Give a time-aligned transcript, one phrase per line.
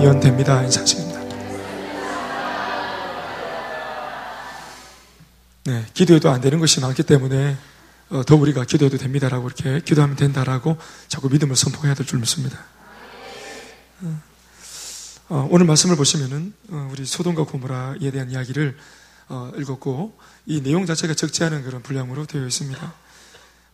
[0.00, 0.64] 기도하면 됩니다.
[0.64, 1.20] 이 사실입니다.
[5.64, 7.58] 네, 기도해도 안 되는 것이 많기 때문에
[8.08, 10.78] 어, 더 우리가 기도해도 됩니다라고 이렇게 기도하면 된다라고
[11.08, 12.58] 자꾸 믿음을 선포해야 될 줄 믿습니다.
[14.00, 14.22] 어,
[15.28, 18.78] 어, 오늘 말씀을 보시면은 어, 우리 소돔과 고모라에 대한 이야기를
[19.28, 22.94] 어, 읽었고 이 내용 자체가 적지 않은 그런 분량으로 되어 있습니다.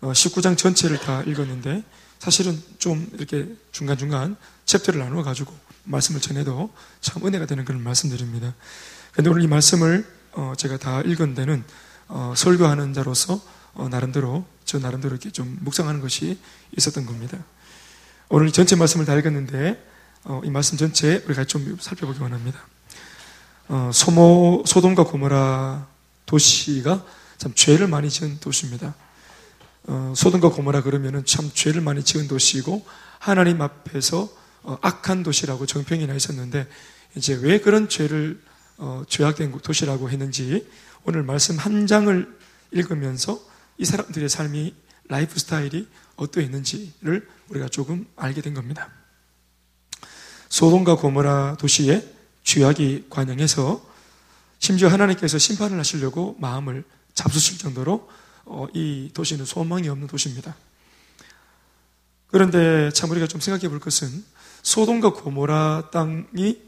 [0.02, 1.84] 19장 어, 전체를 다 읽었는데
[2.18, 8.54] 사실은 좀 이렇게 중간중간 챕터를 나누어 가지고 말씀을 전해도 참 은혜가 되는 그런 말씀드립니다.
[9.12, 11.64] 그런데 오늘 이 말씀을 어, 제가 다 읽은 데는
[12.08, 13.40] 어, 설교하는 자로서
[13.74, 16.38] 어, 나름대로 저 나름대로 이렇게 좀 묵상하는 것이
[16.76, 17.38] 있었던 겁니다.
[18.28, 19.94] 오늘 전체 말씀을 다 읽었는데
[20.42, 22.58] 이 말씀 전체 우리가 좀 살펴보기 원합니다.
[23.92, 25.86] 소모 소돔과 고모라
[26.26, 27.04] 도시가
[27.38, 28.96] 참 죄를 많이 지은 도시입니다.
[30.16, 32.84] 소돔과 고모라 그러면은 참 죄를 많이 지은 도시이고
[33.20, 34.28] 하나님 앞에서
[34.80, 36.66] 악한 도시라고 정평이 나 있었는데
[37.14, 38.40] 이제 왜 그런 죄를
[38.78, 40.68] 어, 죄악된 도시라고 했는지
[41.04, 42.38] 오늘 말씀 한 장을
[42.72, 43.40] 읽으면서
[43.78, 44.74] 이 사람들의 삶이
[45.08, 48.90] 라이프 스타일이 어떠했는지를 우리가 조금 알게 된 겁니다.
[50.48, 52.02] 소돔과 고모라 도시에
[52.42, 53.84] 죄악이 관영해서
[54.58, 58.08] 심지어 하나님께서 심판을 하시려고 마음을 잡수실 정도로
[58.44, 60.56] 어, 이 도시는 소망이 없는 도시입니다.
[62.28, 64.24] 그런데 참 우리가 좀 생각해 볼 것은
[64.66, 66.60] 소돔과 고모라 땅이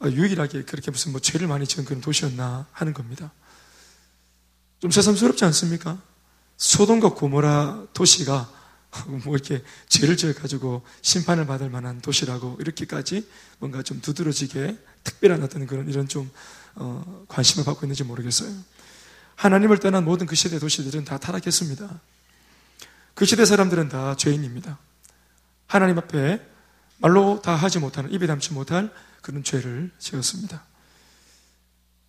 [0.00, 3.32] 어, 유일하게 그렇게 무슨 뭐 죄를 많이 지은 그런 도시였나 하는 겁니다.
[4.80, 6.00] 좀 새삼스럽지 않습니까?
[6.56, 8.50] 소돔과 고모라 도시가
[9.24, 13.28] 뭐 이렇게 죄를 지어가지고 심판을 받을 만한 도시라고 이렇게까지
[13.58, 16.30] 뭔가 좀 두드러지게 특별한 어떤 그런 이런 좀
[16.76, 18.56] 어, 관심을 받고 있는지 모르겠어요.
[19.36, 22.00] 하나님을 떠난 모든 그 시대 도시들은 다 타락했습니다.
[23.12, 24.78] 그 시대 사람들은 다 죄인입니다.
[25.66, 26.53] 하나님 앞에
[26.98, 30.62] 말로 다 하지 못하는 입에 담지 못할 그런 죄를 지었습니다.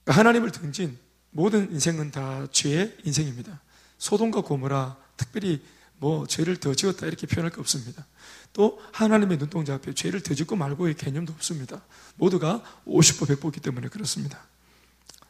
[0.04, 0.98] 그러니까 하나님을 등진
[1.32, 3.62] 모든 인생은 다 죄의 인생입니다.
[3.98, 5.62] 소돔과 고모라 특별히
[5.98, 8.06] 뭐 죄를 더 지었다 이렇게 표현할 게 없습니다.
[8.54, 11.82] 또 하나님의 눈동자 앞에 죄를 더 짓고 말고의 개념도 없습니다.
[12.16, 14.46] 모두가 50보 100보기 때문에 그렇습니다.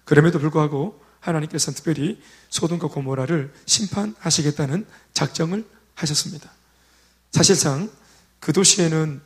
[0.03, 6.51] 그럼에도 불구하고 하나님께서는 특별히 소돔과 고모라를 심판하시겠다는 작정을 하셨습니다.
[7.31, 7.89] 사실상
[8.39, 9.21] 그 도시에는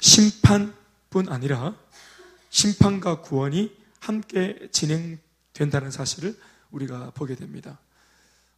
[0.00, 1.76] 심판뿐 아니라
[2.50, 6.38] 심판과 구원이 함께 진행된다는 사실을
[6.70, 7.78] 우리가 보게 됩니다.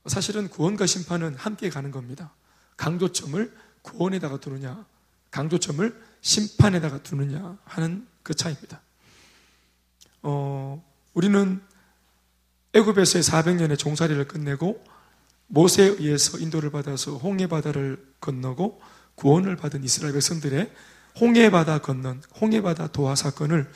[0.07, 2.33] 사실은 구원과 심판은 함께 가는 겁니다.
[2.77, 3.53] 강조점을
[3.83, 4.87] 구원에다가 두느냐,
[5.31, 8.81] 강조점을 심판에다가 두느냐 하는 그 차이입니다.
[10.23, 10.83] 어,
[11.15, 11.61] 우리는
[12.73, 14.85] 애굽에서의 400년의 종살이를 끝내고
[15.49, 18.81] 모세에 의해서 인도를 받아서 홍해 바다를 건너고
[19.17, 20.73] 구원을 받은 이스라엘 백성들의
[21.21, 23.71] 홍해바다 건넌 홍해바다 도하 사건을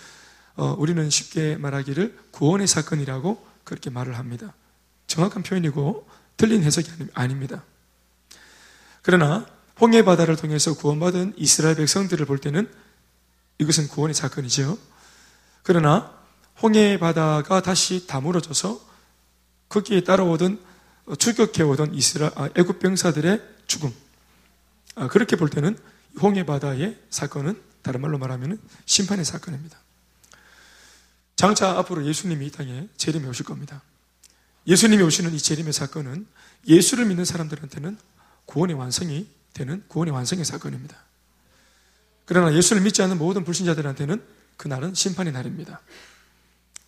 [0.57, 4.55] 어, 우리는 쉽게 말하기를 구원의 사건이라고 그렇게 말을 합니다.
[5.07, 7.65] 정확한 표현이고 틀린 해석이 아닙니다.
[9.03, 9.47] 그러나
[9.81, 12.71] 홍해바다를 통해서 구원받은 이스라엘 백성들을 볼 때는
[13.59, 14.79] 이것은 구원의 사건이죠.
[15.63, 16.13] 그러나
[16.63, 18.81] 홍해바다가 다시 다물어져서
[19.69, 20.61] 거기에 따라오던
[21.19, 23.93] 출격해오던 이스라 아, 애굽 병사들의 죽음.
[24.95, 25.77] 아, 그렇게 볼 때는
[26.21, 29.79] 홍해 바다의 사건은 다른 말로 말하면 심판의 사건입니다.
[31.37, 33.83] 장차 앞으로 예수님이 이 땅에 재림에 오실 겁니다.
[34.67, 36.27] 예수님이 오시는 이 재림의 사건은
[36.67, 37.99] 예수를 믿는 사람들한테는
[38.47, 40.97] 구원의 완성이 되는 구원의 완성의 사건입니다.
[42.25, 44.23] 그러나 예수를 믿지 않는 모든 불신자들한테는
[44.57, 45.81] 그날은 심판의 날입니다.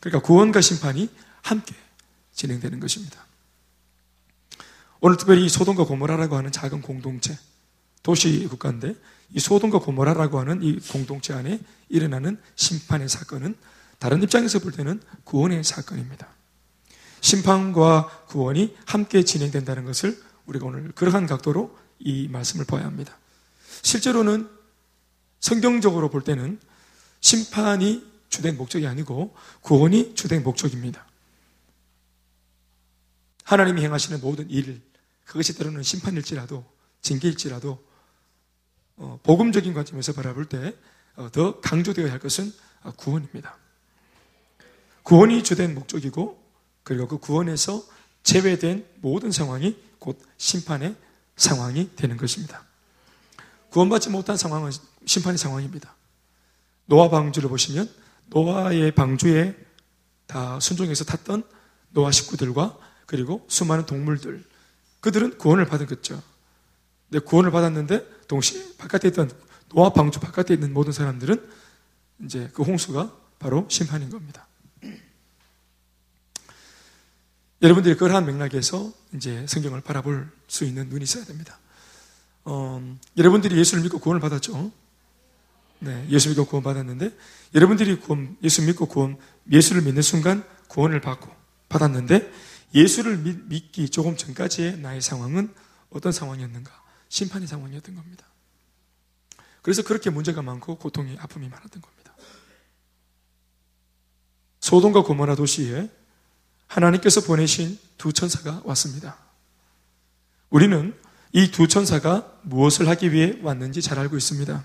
[0.00, 1.10] 그러니까 구원과 심판이
[1.43, 1.75] 함께
[2.32, 3.26] 진행되는 것입니다.
[5.00, 7.38] 오늘 특별히 소돔과 고모라라고 하는 작은 공동체,
[8.03, 8.94] 도시 국가인데
[9.32, 13.54] 이 소돔과 고모라라고 하는 이 공동체 안에 일어나는 심판의 사건은
[13.98, 16.28] 다른 입장에서 볼 때는 구원의 사건입니다.
[17.20, 23.16] 심판과 구원이 함께 진행된다는 것을 우리가 오늘 그러한 각도로 이 말씀을 봐야 합니다.
[23.82, 24.48] 실제로는
[25.41, 26.60] 성경적으로 볼 때는
[27.20, 31.06] 심판이 주된 목적이 아니고 구원이 주된 목적입니다.
[33.44, 34.82] 하나님이 행하시는 모든 일,
[35.25, 36.64] 그것이 때로는 심판일지라도,
[37.02, 37.86] 징계일지라도 어,
[39.22, 40.72] 복음적인 관점에서 바라볼 때더
[41.16, 42.52] 어, 강조되어야 할 것은
[42.82, 43.56] 어, 구원입니다.
[45.02, 46.43] 구원이 주된 목적이고
[46.82, 47.82] 그리고 그 구원에서
[48.22, 50.96] 제외된 모든 상황이 곧 심판의
[51.37, 52.64] 상황이 되는 것입니다.
[53.70, 54.72] 구원받지 못한 상황은
[55.04, 55.94] 심판의 상황입니다.
[56.87, 57.90] 노아 방주를 보시면
[58.26, 59.54] 노아의 방주에
[60.26, 61.44] 다 순종해서 탔던
[61.90, 64.44] 노아 식구들과 그리고 수많은 동물들
[65.00, 66.20] 그들은 구원을 받은 거죠.
[67.08, 69.31] 근데 구원을 받았는데 동시에 바깥에 있던
[69.69, 71.49] 노아 방주 바깥에 있는 모든 사람들은
[72.25, 74.46] 이제 그 홍수가 바로 심판인 겁니다.
[77.62, 81.58] 여러분들이 그러한 맥락에서 이제 성경을 바라볼 수 있는 눈이 있어야 됩니다.
[82.44, 84.70] 어, 여러분들이 예수를 믿고 구원을 받았죠?
[85.81, 87.11] 네, 예수 믿고 구원 받았는데
[87.55, 89.19] 여러분들이 구원, 예수 믿고 구원,
[89.50, 91.31] 예수를 믿는 순간 구원을 받고
[91.69, 92.32] 받았는데
[92.75, 95.52] 예수를 믿, 기 조금 전까지의 나의 상황은
[95.90, 96.86] 어떤 상황이었는가?
[97.08, 98.26] 심판의 상황이었던 겁니다.
[99.62, 102.14] 그래서 그렇게 문제가 많고 고통이 아픔이 많았던 겁니다.
[104.61, 105.91] 소돔과 고모라 도시에
[106.67, 109.19] 하나님께서 보내신 두 천사가 왔습니다.
[110.50, 110.97] 우리는
[111.32, 114.64] 이 두 천사가 무엇을 하기 위해 왔는지 잘 알고 있습니다.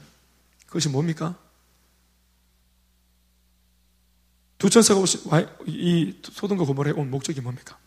[0.68, 1.38] 그것이 뭡니까?
[4.58, 5.22] 두 천사가 오신,
[5.66, 7.78] 이 소돔과 고모라에 온 목적이 뭡니까?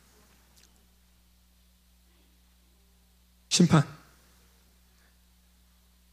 [3.49, 3.94] 심판.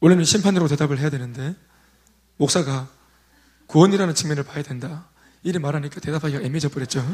[0.02, 1.54] 원래는 심판으로 대답을 해야 되는데,
[2.36, 2.90] 목사가
[3.68, 5.06] 구원이라는 측면을 봐야 된다.
[5.44, 7.06] 이래 말하니까 대답하기가 애매해져 버렸죠.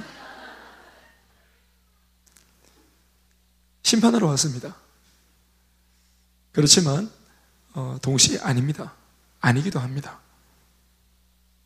[3.82, 4.74] 심판하러 왔습니다.
[6.52, 7.10] 그렇지만
[7.74, 8.94] 어, 동시에 아닙니다.
[9.40, 10.20] 아니기도 합니다.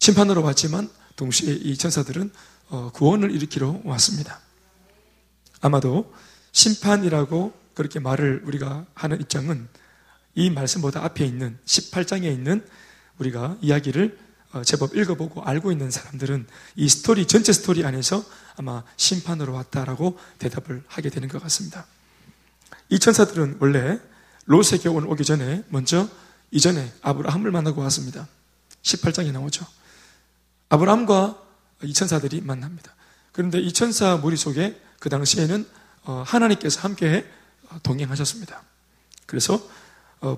[0.01, 2.33] 심판으로 왔지만 동시에 이 천사들은
[2.71, 4.41] 어, 구원을 일으키러 왔습니다.
[5.61, 6.13] 아마도
[6.51, 9.69] 심판이라고 그렇게 말을 우리가 하는 입장은
[10.34, 12.67] 이 말씀보다 앞에 있는 18장에 있는
[13.19, 14.19] 우리가 이야기를
[14.52, 16.46] 어, 제법 읽어보고 알고 있는 사람들은
[16.76, 18.23] 이 스토리, 전체 스토리 안에서
[18.56, 21.87] 아마 심판으로 왔다라고 대답을 하게 되는 것 같습니다.
[22.90, 23.99] 이 천사들은 원래
[24.44, 26.08] 롯에게 오기 전에 먼저
[26.50, 28.28] 이전에 아브라함을 만나고 왔습니다.
[28.82, 29.67] 18장에 나오죠.
[30.69, 31.43] 아브라함과
[31.85, 32.94] 이 천사들이 만납니다.
[33.32, 35.67] 그런데 이 천사 무리 속에 그 당시에는
[36.05, 37.26] 어, 하나님께서 함께
[37.82, 38.62] 동행하셨습니다.
[39.25, 39.61] 그래서 어,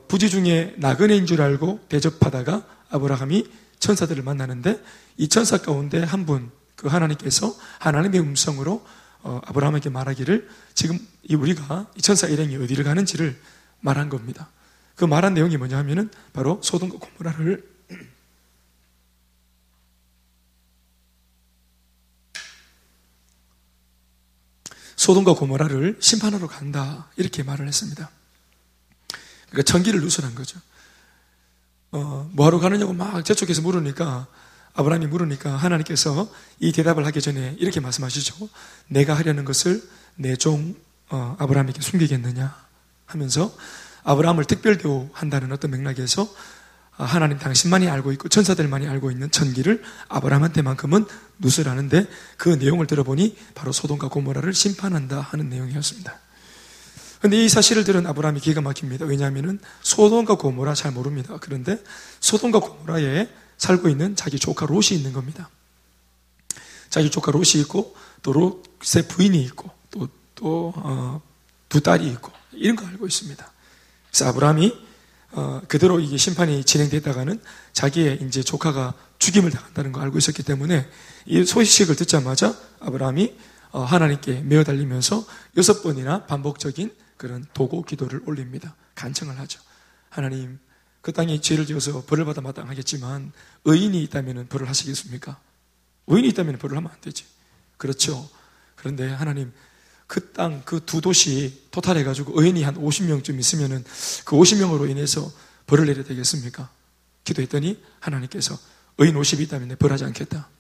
[0.09, 3.47] 부지 중에 나그네인 줄 알고 대접하다가 아브라함이
[3.79, 4.83] 천사들을 만나는데
[5.19, 8.83] 이 천사 가운데 한 분, 그 하나님께서 하나님의 음성으로
[9.23, 13.39] 어, 아브라함에게 말하기를 지금 이 우리가 이 천사 일행이 어디를 가는지를
[13.81, 14.49] 말한 겁니다.
[14.97, 17.65] 그 말한 내용이 뭐냐 하면은 바로 소돔과 고모라를
[24.97, 28.09] 소돔과 고모라를 심판하러 간다 이렇게 말을 했습니다.
[29.55, 30.59] 그러니까 전기를 누설한 거죠.
[31.93, 34.27] 어, 뭐하러 가느냐고 막 저쪽에서 물으니까
[34.75, 36.29] 아브라함이 물으니까 하나님께서
[36.59, 38.49] 이 대답을 하기 전에 이렇게 말씀하시죠.
[38.89, 39.81] 내가 하려는 것을
[40.17, 40.75] 내종
[41.11, 42.55] 어, 아브라함에게 숨기겠느냐
[43.07, 43.57] 하면서
[44.03, 46.29] 아브라함을 특별 대우한다는 어떤 맥락에서
[46.97, 51.07] 아, 하나님 당신만이 알고 있고 천사들만이 알고 있는 천기를 아브라함한테만큼은
[51.39, 56.19] 누설하는데 그 내용을 들어보니 바로 소돔과 고모라를 심판한다 하는 내용이었습니다.
[57.25, 59.07] 근데 이 사실을 들은 아브라함이 기가 막힙니다.
[59.07, 61.39] 왜냐하면 소돔과 고모라 잘 모릅니다.
[61.41, 61.83] 그런데
[62.21, 65.49] 소돔과 고모라에 살고 있는 자기 조카 롯이 있는 겁니다.
[66.91, 71.23] 자기 조카 롯이 있고 또 롯의 부인이 있고 또 또두 어,
[71.83, 73.53] 딸이 있고 이런 거 알고 있습니다.
[74.11, 74.75] 그래서 아브라함이
[75.33, 77.41] 어, 그대로 이게 심판이 진행되다가는
[77.73, 80.87] 자기의 이제 조카가 죽임을 당한다는 거 알고 있었기 때문에
[81.25, 83.35] 이 소식을 듣자마자 아브라함이
[83.71, 85.25] 어, 하나님께 메어 달리면서
[85.57, 88.77] 여섯 번이나 반복적인 그런 도고 기도를 올립니다.
[88.97, 89.59] 간청을 하죠.
[90.11, 90.59] 하나님,
[91.01, 93.33] 그 땅에 죄를 지어서 벌을 받아 마땅하겠지만
[93.65, 95.41] 의인이 있다면 벌을 하시겠습니까?
[96.07, 97.25] 의인이 있다면 벌을 하면 안 되지.
[97.79, 98.29] 그렇죠.
[98.77, 99.55] 그런데 하나님,
[100.07, 103.83] 그 땅, 그 두 도시 토탈해가지고 의인이 한 50명쯤 있으면은
[104.27, 105.33] 그 50명으로 인해서
[105.67, 106.69] 벌을 내려야 되겠습니까?
[107.25, 108.59] 기도했더니 하나님께서
[108.99, 110.51] 의인 50이 있다면 내 벌하지 않겠다.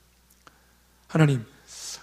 [1.08, 1.44] 하나님,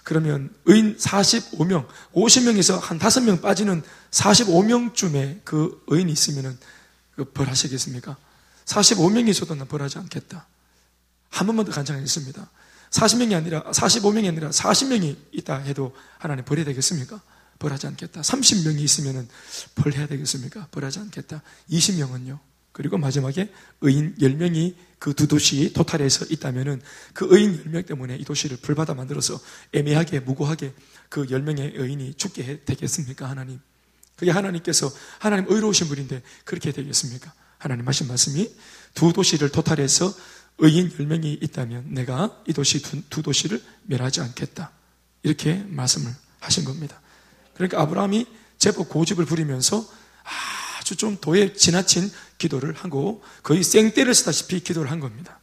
[0.02, 6.58] 그러면 의인 45명, 50명에서 한 5명 빠지는 45명쯤에 그 의인이 있으면은
[7.14, 8.16] 그 벌하시겠습니까?
[8.64, 10.46] 45명이 있어도 난 벌하지 않겠다.
[11.30, 12.50] 한 번만 더 간청하겠습니다.
[12.90, 17.20] 40명이 아니라, 45명이 아니라 40명이 있다 해도 하나님 벌해야 되겠습니까?
[17.58, 18.20] 벌하지 않겠다.
[18.20, 19.28] 30명이 있으면
[19.76, 20.68] 벌해야 되겠습니까?
[20.72, 21.42] 벌하지 않겠다.
[21.70, 22.38] 20명은요.
[22.72, 26.80] 그리고 마지막에 의인 10명이 그 두 도시 토탈에서 있다면은
[27.12, 29.36] 그 의인 10명 때문에 이 도시를 불받아 만들어서
[29.72, 30.72] 애매하게, 무고하게
[31.08, 33.28] 그 10명의 의인이 죽게 되겠습니까?
[33.28, 33.58] 하나님.
[34.14, 34.88] 그게 하나님께서
[35.18, 37.32] 하나님 의로우신 분인데 그렇게 되겠습니까?
[37.58, 38.48] 하나님 하신 말씀이
[38.94, 40.14] 두 도시를 토탈해서
[40.58, 44.70] 의인 10명이 있다면 내가 이 도시 두, 두 도시를 멸하지 않겠다.
[45.24, 47.00] 이렇게 말씀을 하신 겁니다.
[47.54, 48.24] 그러니까 아브라함이
[48.58, 49.84] 제법 고집을 부리면서
[50.22, 50.61] 아
[50.92, 55.40] 주좀 도에 지나친 기도를 하고 거의 생떼를 쓰다시피 기도를 한 겁니다.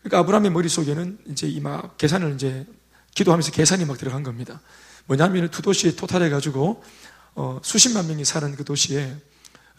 [0.00, 2.66] 그러니까 아브라함의 머릿속에는 이제 이막 계산을 이제
[3.14, 4.60] 기도하면서 계산이 막 들어간 겁니다.
[5.06, 6.82] 뭐냐면 두 도시에 토탈해가지고
[7.34, 9.16] 어, 수십만 명이 사는 그 도시에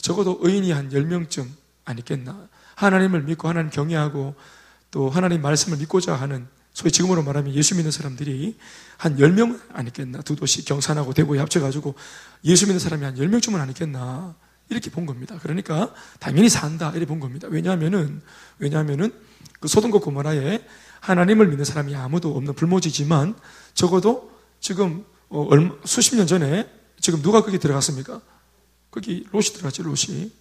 [0.02, 1.48] 적어도 의인이 한 10명쯤
[1.86, 2.48] 아니겠나.
[2.76, 4.36] 하나님을 믿고 하나님 경외하고
[4.92, 8.58] 또 하나님 말씀을 믿고자 하는 소위 지금으로 말하면 예수 믿는 사람들이
[8.98, 10.22] 한 10명 아니겠나.
[10.22, 11.96] 두 도시 경산하고 대구에 합쳐가지고
[12.46, 14.36] 예수 믿는 사람이 한 10명쯤은 아니겠나.
[14.70, 15.38] 이렇게 본 겁니다.
[15.42, 16.92] 그러니까 당연히 산다.
[16.92, 17.48] 이렇게 본 겁니다.
[17.50, 18.22] 왜냐하면은,
[18.60, 19.12] 왜냐하면은
[19.60, 20.66] 그 소돔과 고모라에
[21.02, 23.36] 하나님을 믿는 사람이 아무도 없는 불모지지만
[23.74, 28.22] 적어도 지금 어, 얼마, 수십 년 전에 지금 누가 거기 들어갔습니까?
[28.92, 30.32] 거기 롯이 들어갔지, 롯이.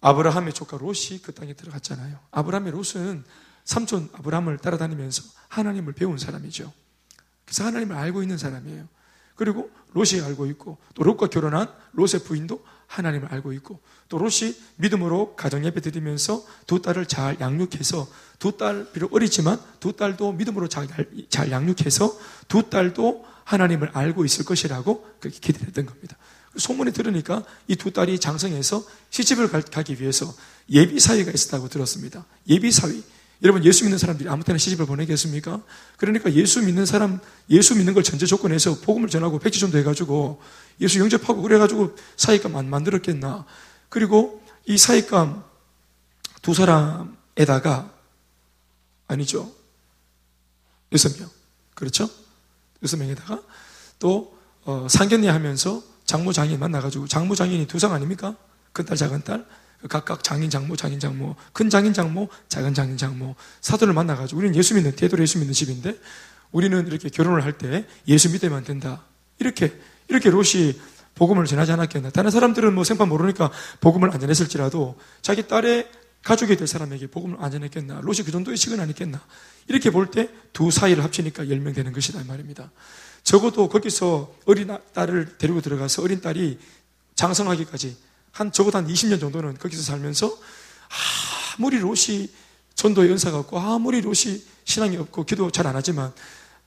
[0.00, 2.18] 아브라함의 조카 롯이 그 땅에 들어갔잖아요.
[2.30, 3.24] 아브라함의 롯은
[3.64, 6.70] 삼촌 아브라함을 따라다니면서 하나님을 배운 사람이죠.
[7.46, 8.86] 그래서 하나님을 알고 있는 사람이에요.
[9.34, 15.34] 그리고 롯이 알고 있고 또 롯과 결혼한 롯의 부인도 하나님을 알고 있고 또 롯이 믿음으로
[15.36, 20.86] 가정 예배 드리면서 두 딸을 잘 양육해서 두 딸 비록 어리지만 두 딸도 믿음으로 잘,
[21.28, 26.16] 잘 양육해서 두 딸도 하나님을 알고 있을 것이라고 그렇게 기대했던 겁니다.
[26.56, 30.32] 소문이 들으니까 이 두 딸이 장성해서 시집을 가기 위해서
[30.70, 32.24] 예비 사위가 있었다고 들었습니다.
[32.48, 33.02] 예비 사위.
[33.42, 35.60] 여러분 예수 믿는 사람들이 아무 때나 시집을 보내겠습니까?
[35.96, 37.18] 그러니까 예수 믿는 사람,
[37.50, 40.40] 예수 믿는 걸 전제 조건해서 복음을 전하고 백지전도 해가지고
[40.80, 43.44] 예수 영접하고 그래가지고 사익감 만들었겠나.
[43.88, 45.44] 그리고 이 사익감
[46.42, 47.90] 두 사람에다가
[49.08, 49.50] 아니죠.
[50.92, 51.28] 여섯 명.
[51.74, 52.08] 그렇죠?
[52.82, 53.40] 여섯 명에다가
[53.98, 58.36] 또 어, 상견례 하면서 장모 장인 만나가지고 장모 장인이 두 상 아닙니까?
[58.72, 59.46] 큰 딸 작은 딸
[59.88, 64.74] 각각 장인 장모 장인 장모 큰 장인 장모 작은 장인 장모 사돈을 만나가지고 우리는 예수
[64.74, 65.98] 믿는 대도로 예수 믿는 집인데
[66.52, 69.04] 우리는 이렇게 결혼을 할 때 예수 믿으면 된다
[69.38, 70.74] 이렇게 이렇게 롯이
[71.14, 72.10] 복음을 전하지 않았겠나.
[72.10, 75.88] 다른 사람들은 뭐 생판 모르니까 복음을 안 전했을지라도 자기 딸의
[76.22, 78.00] 가족이 될 사람에게 복음을 안 전했겠나.
[78.02, 79.20] 롯이 그 정도의 식은 아니겠나.
[79.68, 82.70] 이렇게 볼 때 두 사이를 합치니까 10명 되는 것이다 말입니다.
[83.22, 86.58] 적어도 거기서 어린 딸을 데리고 들어가서 어린 딸이
[87.14, 87.96] 장성하기까지
[88.32, 90.36] 한 적어도 한 20년 정도는 거기서 살면서
[91.58, 92.28] 아무리 롯이
[92.74, 96.12] 전도의 연사가 없고 아무리 롯이 신앙이 없고 기도 잘 안 하지만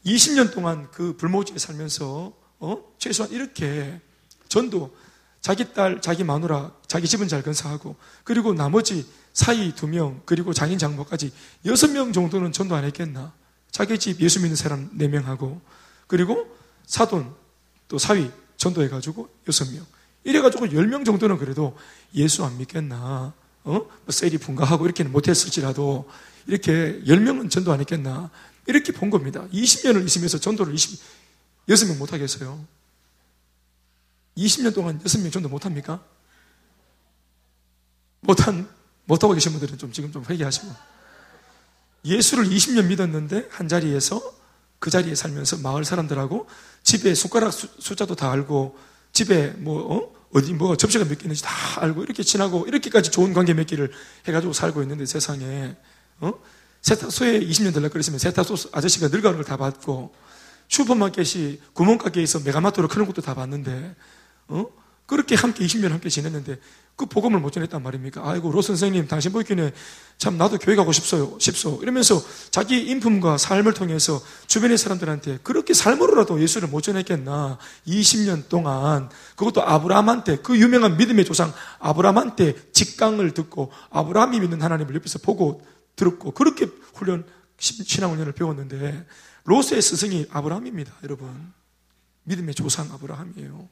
[0.05, 2.83] 20년 동안 그 불모지에 살면서 어?
[2.97, 3.99] 최소한 이렇게
[4.47, 4.95] 전도
[5.41, 10.77] 자기 딸, 자기 마누라, 자기 집은 잘 건사하고 그리고 나머지 사이 두 명, 그리고 장인
[10.79, 11.31] 장모까지
[11.65, 13.33] 여섯 명 정도는 전도 안 했겠나?
[13.71, 15.61] 자기 집 예수 믿는 사람 네 명하고
[16.07, 16.47] 그리고
[16.85, 17.33] 사돈
[17.87, 19.85] 또 사위 전도해가지고 여섯 명.
[20.23, 21.77] 이래가지고 열 명 정도는 그래도
[22.15, 23.33] 예수 안 믿겠나?
[23.63, 23.71] 어?
[23.73, 26.09] 뭐 세리 분가하고 이렇게는 못했을지라도
[26.47, 28.29] 이렇게 열 명은 전도 안 했겠나?
[28.65, 29.47] 이렇게 본 겁니다.
[29.53, 30.99] 20년을 있으면서 전도를 20,
[31.67, 32.65] 6명 못하겠어요.
[34.37, 36.03] 20년 동안 6명 전도 못합니까?
[38.21, 38.69] 못한,
[39.05, 40.67] 못하고 계신 분들은 좀 지금 좀 회개하시고.
[42.05, 44.21] 예수를 20년 믿었는데 한 자리에서
[44.79, 46.47] 그 자리에 살면서 마을 사람들하고
[46.83, 48.77] 집에 숟가락 숫자도 다 알고
[49.11, 50.17] 집에 뭐 어?
[50.39, 53.91] 디뭐 접시가 몇 개 있는지 다 알고 이렇게 지나고 이렇게까지 좋은 관계 맺기를
[54.27, 55.75] 해가지고 살고 있는데 세상에
[56.19, 56.33] 어?
[56.81, 60.13] 세탁소에 20년 들라 그랬으면 세탁소 아저씨가 늙어가는 걸 다 봤고
[60.67, 63.95] 슈퍼마켓이 구멍가게에 서 메가마트로 크는 것도 다 봤는데
[64.47, 64.65] 어?
[65.05, 66.59] 그렇게 함께 20년 함께 지냈는데
[66.97, 68.27] 그 복음을 못 전했단 말입니까?
[68.27, 69.71] 아이고, 로 선생님, 당신 보기에는
[70.17, 71.79] 참 나도 교회 가고 싶어요, 싶소.
[71.83, 72.19] 이러면서
[72.49, 77.59] 자기 인품과 삶을 통해서 주변의 사람들한테 그렇게 삶으로라도 예수를 못 전했겠나.
[77.87, 85.19] 20년 동안 그것도 아브라함한테 그 유명한 믿음의 조상 아브라함한테 직강을 듣고 아브라함이 믿는 하나님을 옆에서
[85.19, 85.61] 보고
[85.95, 87.25] 들었고 그렇게 훈련,
[87.57, 89.05] 신앙훈련을 배웠는데
[89.45, 91.53] 로스의 스승이 아브라함입니다, 여러분.
[92.23, 93.69] 믿음의 조상 아브라함이에요.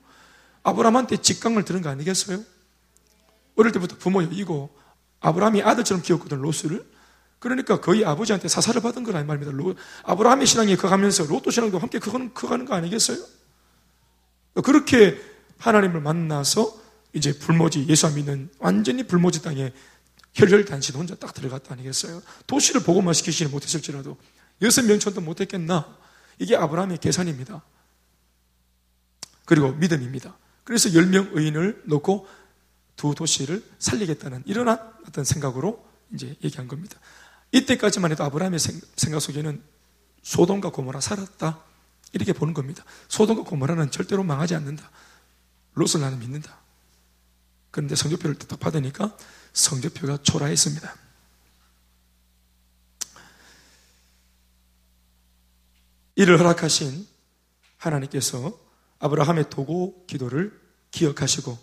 [0.64, 2.42] 아브라함한테 직강을 들은 거 아니겠어요?
[3.56, 4.76] 어릴 때부터 부모 여이고
[5.20, 6.86] 아브라함이 아들처럼 키웠거든 로스를
[7.40, 9.52] 그러니까 거의 아버지한테 사사를 받은 거란 말입니다.
[9.52, 13.18] 로, 아브라함의 신앙이 커가면서 로또 신앙도 함께 커가는, 커가는 거 아니겠어요?
[14.64, 15.22] 그렇게
[15.58, 16.82] 하나님을 만나서
[17.14, 19.74] 이제 불모지 예수 안 믿는 완전히 불모지 땅에
[20.36, 22.22] 혈혈 단신 혼자 딱 들어갔다 아니겠어요?
[22.46, 24.18] 도시를 보고만 시키지는 못했을지라도
[24.62, 25.98] 여섯 명천도 못했겠나?
[26.40, 27.64] 이게 아브라함의 계산입니다.
[29.46, 30.38] 그리고 믿음입니다.
[30.64, 32.28] 그래서 열 명 의인을 놓고
[32.96, 37.00] 두 도시를 살리겠다는 이런 어떤 생각으로 이제 얘기한 겁니다.
[37.52, 39.62] 이때까지만 해도 아브라함의 생각 속에는
[40.24, 41.64] 소돔과 고모라 살았다.
[42.14, 42.84] 이렇게 보는 겁니다.
[43.08, 44.90] 소돔과 고모라는 절대로 망하지 않는다.
[45.76, 46.58] 롯을 나는 믿는다.
[47.72, 49.16] 그런데 성적표를 딱 받으니까
[49.56, 50.96] 성적표가 초라했습니다.
[56.16, 57.08] 이를 허락하신
[57.78, 58.58] 하나님께서
[59.00, 61.58] 아브라함의 도고 기도를 기억하시고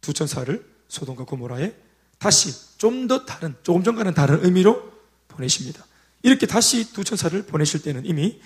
[0.00, 1.74] 두 천사를 소돔과 고모라에
[2.18, 4.92] 다시 좀 더 다른, 조금 전과는 다른 의미로
[5.28, 5.84] 보내십니다.
[6.22, 8.40] 이렇게 다시 두 천사를 보내실 때는 이미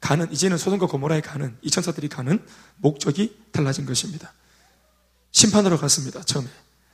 [0.00, 2.44] 가는, 이제는 소돔과 고모라에 가는, 이 천사들이 가는
[2.76, 4.32] 목적이 달라진 것입니다.
[5.32, 6.48] 심판으로 갔습니다, 처음에.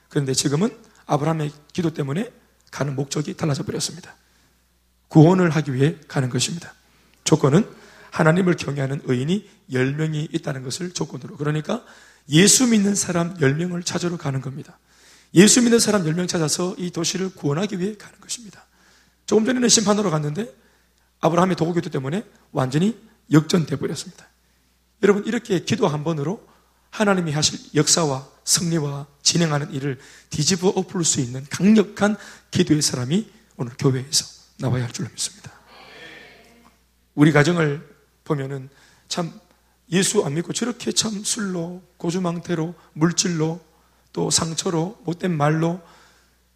[0.09, 2.33] 그런데 지금은 아브라함의 기도 때문에
[2.71, 4.15] 가는 목적이 달라져 버렸습니다.
[5.09, 6.75] 구원을 하기 위해 가는 것입니다.
[7.25, 7.69] 조건은
[8.11, 11.37] 하나님을 경외하는 의인이 10명이 있다는 것을 조건으로.
[11.37, 11.85] 그러니까
[12.31, 14.79] 예수 믿는 사람 10명을 찾으러 가는 겁니다.
[15.35, 18.65] 예수 믿는 사람 10명 찾아서 이 도시를 구원하기 위해 가는 것입니다.
[19.27, 20.53] 조금 전에는 심판으로 갔는데
[21.21, 22.99] 아브라함의 도구교도 때문에 완전히
[23.31, 24.27] 역전돼 버렸습니다.
[25.03, 26.47] 여러분 이렇게 기도 한 번으로
[26.91, 29.99] 하나님이 하실 역사와 승리와 진행하는 일을
[30.31, 32.17] 뒤집어 엎을 수 있는 강력한
[32.50, 34.25] 기도의 사람이 오늘 교회에서
[34.59, 35.53] 나와야 할 줄로 믿습니다.
[37.15, 37.87] 우리 가정을
[38.25, 38.71] 보면은
[39.09, 39.33] 참
[39.91, 43.61] 예수 안 믿고 저렇게 참 술로, 고주망태로, 물질로,
[44.12, 45.81] 또 상처로, 못된 말로,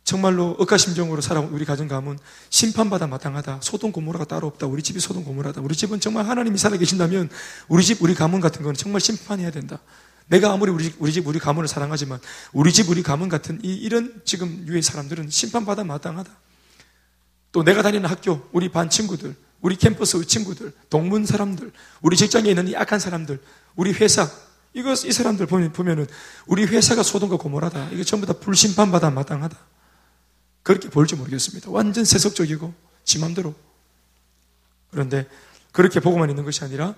[0.02, 2.18] 정말로 억가심정으로 살아온 우리 가정 가문
[2.49, 3.61] 심판받아 마땅하다.
[3.62, 4.66] 소동 고모라가 따로 없다.
[4.66, 5.61] 우리 집이 소동 고모라다.
[5.61, 7.28] 우리 집은 정말 하나님이 살아계신다면
[7.68, 9.80] 우리 집, 우리 가문 같은 건 정말 심판해야 된다.
[10.30, 12.20] 내가 아무리 우리, 우리 집, 우리 가문을 사랑하지만
[12.52, 16.30] 우리 집, 우리 가문 같은 이, 이런 지금 유의 사람들은 심판받아 마땅하다.
[17.50, 22.68] 또 내가 다니는 학교, 우리 반 친구들, 우리 캠퍼스 친구들, 동문 사람들, 우리 직장에 있는
[22.68, 23.40] 이 악한 사람들,
[23.75, 24.30] 우리 회사,
[24.72, 26.06] 이거, 이 사람들 보면, 보면은,
[26.46, 27.88] 우리 회사가 소동과 고모라다.
[27.88, 29.58] 이게 전부 다 불심판받아 마땅하다.
[30.62, 31.72] 그렇게 보일지 모르겠습니다.
[31.72, 32.72] 완전 세속적이고,
[33.02, 33.52] 지 맘대로.
[34.92, 35.26] 그런데,
[35.72, 36.94] 그렇게 보고만 있는 것이 아니라,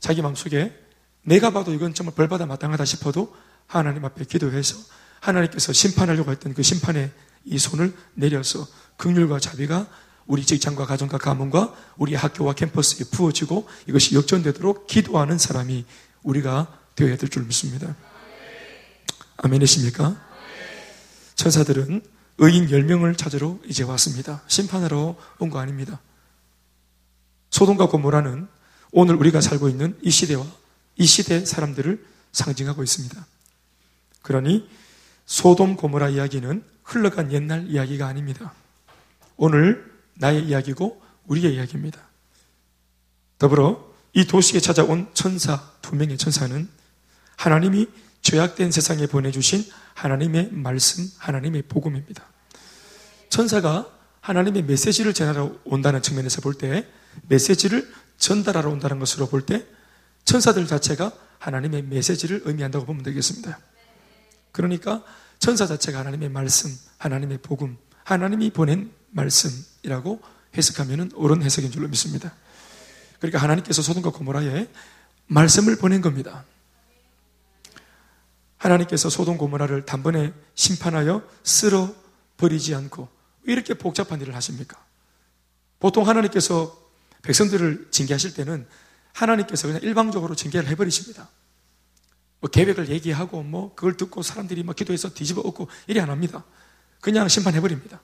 [0.00, 0.81] 자기 마음속에,
[1.24, 3.34] 내가 봐도 이건 정말 벌받아 마땅하다 싶어도,
[3.66, 4.76] 하나님 앞에 기도해서,
[5.20, 7.10] 하나님께서 심판하려고 했던 그 심판의
[7.44, 9.86] 이 손을 내려서, 극률과 자비가
[10.26, 15.84] 우리 직장과 가정과 가문과 우리 학교와 캠퍼스에 부어지고 이것이 역전되도록 기도하는 사람이
[16.22, 17.96] 우리가 되어야 될 줄 믿습니다.
[19.38, 20.16] 아멘이십니까?
[21.34, 22.02] 천사들은
[22.38, 24.42] 의인 10명을 찾으러 이제 왔습니다.
[24.46, 26.00] 심판하러 온 거 아닙니다.
[27.50, 28.46] 소돔과 고모라는
[28.92, 30.46] 오늘 우리가 살고 있는 이 시대와
[31.02, 33.26] 이 시대 사람들을 상징하고 있습니다.
[34.22, 34.68] 그러니
[35.26, 38.54] 소돔 고모라 이야기는 흘러간 옛날 이야기가 아닙니다.
[39.36, 42.00] 오늘 나의 이야기고 우리의 이야기입니다.
[43.36, 46.68] 더불어 이 도시에 찾아온 천사, 두 명의 천사는
[47.36, 47.88] 하나님이
[48.20, 52.24] 죄악된 세상에 보내주신 하나님의 말씀, 하나님의 복음입니다.
[53.28, 56.86] 천사가 하나님의 메시지를 전하러 온다는 측면에서 볼 때,
[57.26, 59.66] 메시지를 전달하러 온다는 것으로 볼 때,
[60.24, 63.58] 천사들 자체가 하나님의 메시지를 의미한다고 보면 되겠습니다.
[64.52, 65.02] 그러니까
[65.38, 70.20] 천사 자체가 하나님의 말씀, 하나님의 복음, 하나님이 보낸 말씀이라고
[70.56, 72.34] 해석하면 옳은 해석인 줄로 믿습니다.
[73.18, 74.68] 그러니까 하나님께서 소돔과 고모라에
[75.26, 76.44] 말씀을 보낸 겁니다.
[78.62, 81.92] 하나님께서 소돔 고모라를 단번에 심판하여 쓸어
[82.36, 83.08] 버리지 않고
[83.44, 84.84] 왜 이렇게 복잡한 일을 하십니까?
[85.80, 86.80] 보통 하나님께서
[87.22, 88.66] 백성들을 징계하실 때는
[89.12, 91.28] 하나님께서 그냥 일방적으로 징계를 해버리십니다.
[92.40, 96.44] 뭐 계획을 얘기하고 뭐 그걸 듣고 사람들이 막 기도해서 뒤집어 엎고 이래 안 합니다.
[97.00, 98.00] 그냥 심판해버립니다.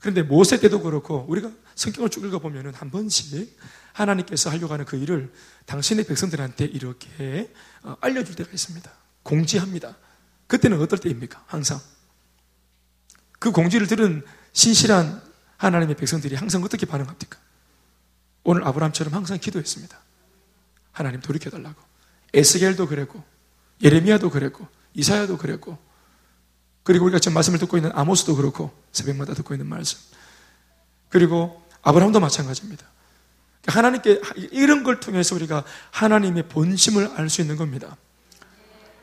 [0.00, 3.56] 그런데 모세 때도 그렇고 우리가 성경을 쭉 읽어보면 한 번씩
[3.92, 5.32] 하나님께서 하려고 하는 그 일을
[5.66, 8.90] 당신의 백성들한테 이렇게 어, 알려줄 때가 있습니다.
[9.22, 9.96] 공지합니다.
[10.48, 11.44] 그때는 어떨 때입니까?
[11.46, 11.80] 항상.
[13.38, 15.22] 그 공지를 들은 신실한
[15.56, 17.38] 하나님의 백성들이 항상 어떻게 반응합니까?
[18.44, 19.96] 오늘 아브라함처럼 항상 기도했습니다.
[20.92, 21.80] 하나님 돌이켜달라고.
[22.34, 23.22] 에스겔도 그랬고,
[23.82, 25.78] 예레미야도 그랬고, 이사야도 그랬고,
[26.82, 29.98] 그리고 우리가 지금 말씀을 듣고 있는 아모스도 그렇고 새벽마다 듣고 있는 말씀.
[31.08, 32.86] 그리고 아브라함도 마찬가지입니다.
[33.62, 37.96] 그러니까 하나님께 이런 걸 통해서 우리가 하나님의 본심을 알 수 있는 겁니다.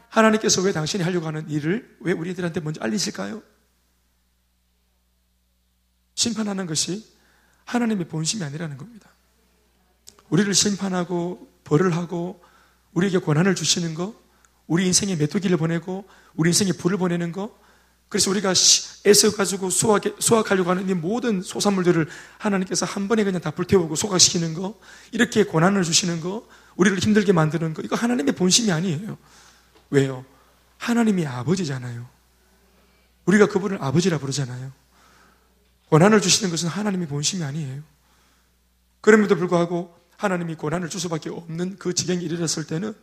[0.09, 3.41] 하나님께서 왜 당신이 하려고 하는 일을 왜 우리들한테 먼저 알리실까요?
[6.15, 7.05] 심판하는 것이
[7.65, 9.09] 하나님의 본심이 아니라는 겁니다.
[10.29, 12.41] 우리를 심판하고 벌을 하고
[12.93, 14.15] 우리에게 권한을 주시는 거,
[14.65, 16.05] 우리 인생에 메뚜기를 보내고
[16.35, 17.55] 우리 인생에 불을 보내는 거,
[18.09, 18.53] 그래서 우리가
[19.05, 22.07] 애써 가지고 수확, 수확하려고 하는 이 모든 소산물들을
[22.39, 24.79] 하나님께서 한 번에 그냥 다 불태우고 소각시키는 거,
[25.11, 29.17] 이렇게 고난을 주시는 거, 우리를 힘들게 만드는 거, 이거 하나님의 본심이 아니에요.
[29.91, 30.25] 왜요?
[30.77, 32.07] 하나님이 아버지잖아요.
[33.25, 34.71] 우리가 그분을 아버지라 부르잖아요.
[35.89, 37.83] 고난을 주시는 것은 하나님의 본심이 아니에요.
[39.01, 42.93] 그럼에도 불구하고 하나님이 고난을 줄 수밖에 없는 그 지경에 이르렀을 때는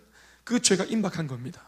[0.44, 1.62] 그 죄가 임박한 겁니다.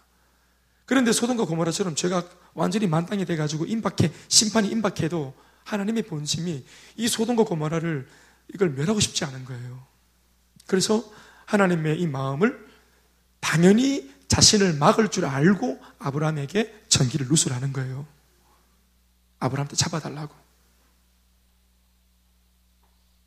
[0.84, 5.34] 그런데 소돔과 고모라처럼 죄가 완전히 만땅이 돼가지고 임박해, 심판이 임박해도
[5.64, 8.06] 하나님의 본심이 이 소돔과 고모라를
[8.52, 9.86] 이걸 멸하고 싶지 않은 거예요.
[10.66, 11.02] 그래서
[11.46, 12.68] 하나님의 이 마음을
[13.40, 18.06] 당연히 자신을 막을 줄 알고 아브라함에게 전기를 누설하는 거예요.
[19.40, 20.34] 아브라함한테 잡아달라고.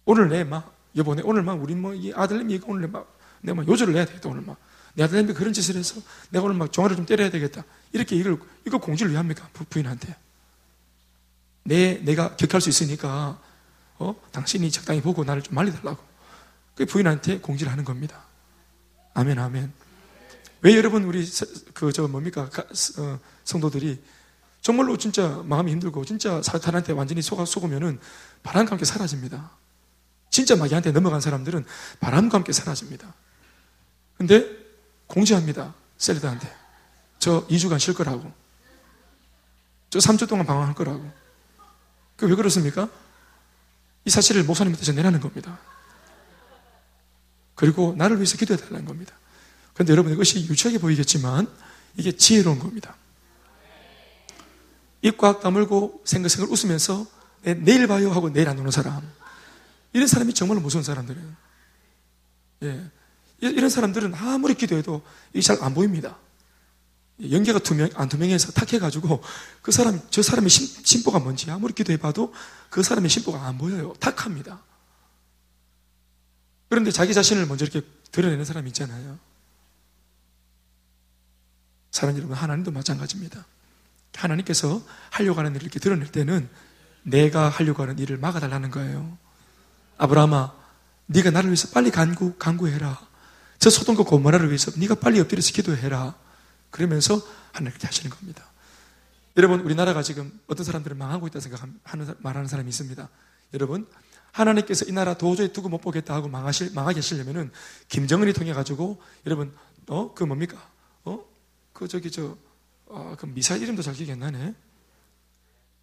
[0.06, 3.93] 오늘 내 막, 내 오늘 막, 우리 뭐, 이 아들님이 오늘 막, 내가 막 요절을
[3.93, 4.58] 내야 되겠다, 오늘 막.
[4.93, 7.63] 내 아들님이 그런 짓을 해서 내가 오늘 막 종아리 좀 때려야 되겠다.
[7.93, 9.49] 이렇게 이걸, 이거 공지를 왜 합니까?
[9.69, 10.15] 부인한테.
[11.63, 13.39] 내, 내가 격할 수 있으니까,
[13.99, 14.15] 어?
[14.32, 16.04] 당신이 적당히 보고 나를 좀 말려달라고.
[16.75, 18.23] 그 부인한테 공지를 하는 겁니다.
[19.13, 19.71] 아멘, 아멘.
[20.62, 21.27] 왜 여러분 우리
[21.73, 22.49] 그 저 뭡니까
[22.99, 24.01] 어, 성도들이
[24.62, 27.99] 정말로 진짜 마음이 힘들고 진짜 사탄한테 완전히 속아 속으면은
[28.43, 29.51] 바람과 함께 사라집니다.
[30.32, 31.65] 진짜 마귀한테 넘어간 사람들은
[32.00, 33.13] 바람과 함께 사라집니다.
[34.17, 34.50] 근데
[35.06, 35.76] 공지합니다.
[35.98, 36.52] 셀리드한테.
[37.20, 38.32] 저 2주간 쉴 거라고.
[39.89, 41.12] 저 3주 동안 방황할 거라고.
[42.15, 42.88] 그 왜 그렇습니까?
[44.06, 45.60] 이 사실을 목사님한테 전해라는 겁니다.
[47.56, 49.13] 그리고 나를 위해서 기도해 달라는 겁니다.
[49.74, 51.48] 그런데 여러분 이것이 유치하게 보이겠지만
[51.98, 52.96] 이게 지혜로운 겁니다.
[55.02, 57.06] 입꽉 다물고 생글생글 웃으면서
[57.41, 59.02] 내일 봐요 하고 내일 안 오는 사람.
[59.93, 61.36] 이런 사람이 정말로 무서운 사람들이에요.
[62.63, 62.91] 예.
[63.39, 65.01] 이런 사람들은 아무리 기도해도
[65.34, 66.17] 이게 잘안 보입니다.
[67.30, 69.21] 연계가 투명, 안 투명해서 탁해가지고
[69.62, 72.34] 그 사람, 저 사람의 심, 심보가 뭔지 아무리 기도해봐도
[72.69, 73.93] 그 사람의 심보가 안 보여요.
[73.99, 74.62] 탁합니다.
[76.69, 79.19] 그런데 자기 자신을 먼저 이렇게 드러내는 사람이 있잖아요.
[81.91, 83.45] 사람 여러분, 하나님도 마찬가지입니다.
[84.15, 86.49] 하나님께서 하려고 하는 일을 이렇게 드러낼 때는
[87.04, 89.17] 내가 하려고 하는 일을 막아달라는 거예요.
[90.02, 90.52] 아브라함아,
[91.06, 93.00] 네가 나를 위해서 빨리 간구, 간구해라.
[93.60, 96.16] 저 소돔과 고모라를 위해서 네가 빨리 엎드려서 기도해라.
[96.72, 98.50] 그러면서 하나님께 하시는 겁니다.
[99.38, 101.80] 여러분, 우리나라가 지금 어떤 사람들은 망하고 있다 생각하는,
[102.18, 103.10] 말하는 사람이 있습니다.
[103.54, 103.88] 여러분,
[104.32, 107.52] 하나님께서 이 나라 도저히 두고 못 보겠다 하고 망하실, 망하게 하시려면은,
[107.88, 109.54] 김정은이 통해 가지고, 여러분,
[109.88, 110.58] 어, 그 뭡니까?
[111.04, 111.24] 어?
[111.74, 112.36] 그 저기 저,
[112.90, 114.56] 아, 그 미사일 이름도 잘 기억이 안 나네.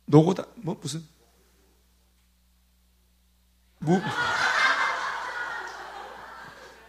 [0.06, 1.04] 노고다, 뭐, 무슨,
[3.88, 4.00] 무,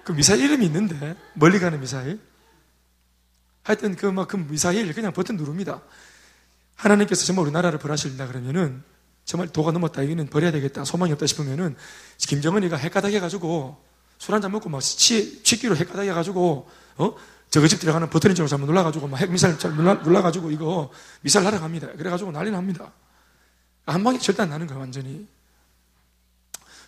[0.03, 2.19] 그 미사일 이름이 있는데, 멀리 가는 미사일.
[3.63, 5.81] 하여튼 그, 막, 그 미사일 그냥 버튼 누릅니다.
[6.75, 8.83] 하나님께서 정말 우리나라를 벌하실다 그러면은
[9.23, 10.03] 정말 도가 넘었다.
[10.03, 10.83] 여기는 버려야 되겠다.
[10.83, 11.75] 소망이 없다 싶으면은
[12.17, 13.81] 김정은이가 헷가닥 해가지고
[14.17, 17.15] 술 한잔 먹고 막 취, 취기로 헷가닥 해가지고 어?
[17.49, 21.93] 저거 집 들어가는 버튼인 줄 잘못 눌러가지고 막 핵미사일 잘 눌러, 눌러가지고 이거 미사일 날아갑니다.
[21.93, 22.91] 그래가지고 난리 납니다.
[23.85, 25.27] 한 방에 안 나는 거예요, 완전히.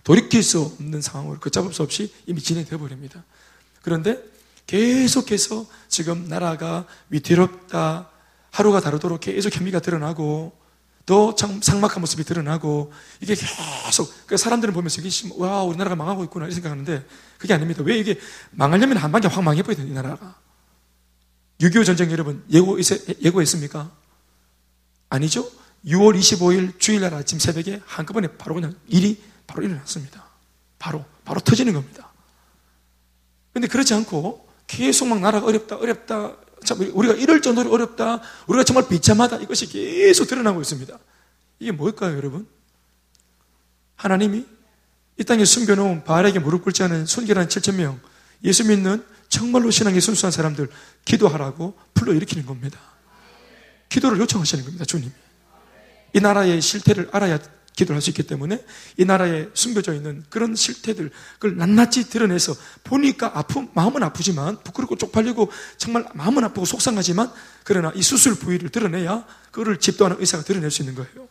[0.04, 3.24] 돌이킬 수 없는 상황으로 걷잡을 수 없이 이미 진행되어 버립니다.
[3.82, 4.24] 그런데
[4.68, 8.10] 계속해서 지금 나라가 위태롭다,
[8.52, 10.60] 하루가 다르도록 계속 혐의가 드러나고
[11.06, 16.56] 더 상막한 모습이 드러나고 이게 계속 그 사람들은 보면서 이게 와 우리나라가 망하고 있구나 이렇게
[16.56, 17.06] 생각하는데
[17.38, 17.82] 그게 아닙니다.
[17.84, 18.20] 왜 이게
[18.52, 20.40] 망하려면 한 방에 확 망해버려야 돼이 나라가.
[21.60, 22.78] 6.25 전쟁 여러분 예고,
[23.22, 23.92] 예고했습니까?
[25.10, 25.50] 아니죠?
[25.86, 30.24] 6월 25일 주일날 아침 새벽에 한꺼번에 바로 그냥 일이 바로 일어났습니다.
[30.80, 32.10] 바로, 바로 터지는 겁니다.
[33.54, 36.38] 근데 그렇지 않고 계속 막 나라가 어렵다, 어렵다.
[36.64, 38.22] 참, 우리가 이럴 정도로 어렵다.
[38.48, 39.38] 우리가 정말 비참하다.
[39.38, 40.98] 이것이 계속 드러나고 있습니다.
[41.60, 42.48] 이게 뭘까요, 여러분?
[43.98, 44.46] 하나님이
[45.20, 48.00] 이 땅에 숨겨놓은 바알에게 무릎 꿇지 않은 순결한 7천명,
[48.46, 50.70] 예수 믿는 정말로 신앙이 순수한 사람들
[51.04, 52.80] 기도하라고 불러일으키는 겁니다.
[53.90, 55.12] 기도를 요청하시는 겁니다, 주님이.
[56.14, 57.38] 이 나라의 실태를 알아야
[57.76, 58.64] 기도를 할 수 있기 때문에
[58.98, 62.54] 이 나라에 숨겨져 있는 그런 실태들, 그걸 낱낱이 드러내서
[62.84, 67.32] 보니까 아픔, 마음은 아프지만 부끄럽고 쪽팔리고 정말 마음은 아프고 속상하지만
[67.64, 71.28] 그러나 이 수술 부위를 드러내야 그거를 집도하는 의사가 드러낼 수 있는 거예요.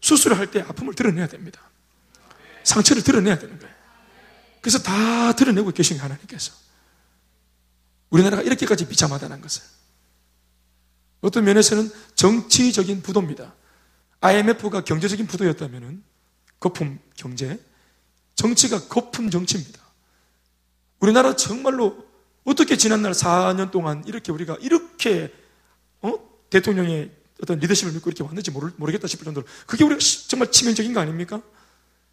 [0.00, 1.60] 수술을 할 때 아픔을 드러내야 됩니다.
[2.64, 3.74] 상처를 드러내야 되는 거예요.
[4.60, 6.52] 그래서 다 드러내고 계신 하나님께서.
[8.10, 9.62] 우리나라가 이렇게까지 비참하다는 것을.
[11.20, 13.54] 어떤 면에서는 정치적인 부도입니다.
[14.20, 16.02] IMF가 경제적인 부도였다면
[16.58, 17.58] 거품 경제,
[18.34, 19.80] 정치가 거품 정치입니다.
[21.00, 22.06] 우리나라 정말로
[22.44, 25.32] 어떻게 지난날 4년 동안 이렇게 우리가 이렇게
[26.00, 26.14] 어?
[26.50, 27.10] 대통령의
[27.42, 31.42] 어떤 리더십을 믿고 이렇게 왔는지 모르, 겠다 싶을 정도로 그게 우리가 정말 치명적인 거 아닙니까?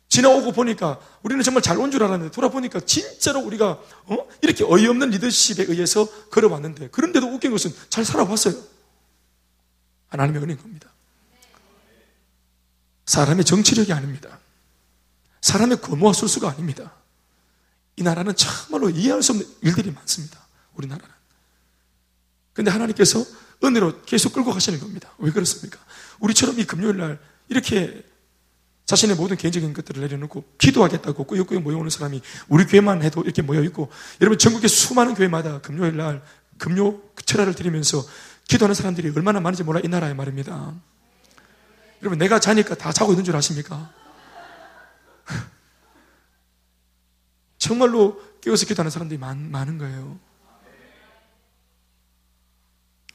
[0.10, 4.28] 지나오고 보니까 우리는 정말 잘 온 줄 알았는데 돌아보니까 진짜로 우리가 어?
[4.42, 8.54] 이렇게 어이없는 리더십에 의해서 걸어왔는데 그런데도 웃긴 것은 잘 살아왔어요.
[10.10, 10.92] 하나님의 은혜인 겁니다.
[13.06, 14.39] 사람의 정치력이 아닙니다.
[15.42, 16.94] 사람의 권모와 술수가 아닙니다.
[17.96, 20.39] 이 나라는 정말로 이해할 수 없는 일들이 많습니다.
[20.74, 21.13] 우리나라는.
[22.54, 23.24] 근데 하나님께서
[23.63, 25.12] 은혜로 계속 끌고 가시는 겁니다.
[25.18, 25.80] 왜 그렇습니까?
[26.20, 28.04] 우리처럼 이 금요일 날 이렇게
[28.86, 33.89] 자신의 모든 개인적인 것들을 내려놓고 기도하겠다고 꾸역꾸역 모여오는 사람이 우리 교회만 해도 이렇게 모여있고
[34.22, 36.22] 여러분 전국의 수많은 교회마다 금요일 날
[36.58, 38.06] 금요 철화를 드리면서
[38.48, 40.74] 기도하는 사람들이 얼마나 많은지 몰라 이 나라의 말입니다.
[42.04, 43.89] 여러분, 내가 자니까 다 자고 있는 줄 아십니까?
[47.58, 50.20] 정말로 깨어서 기도하는 사람들이 많, 많은 거예요.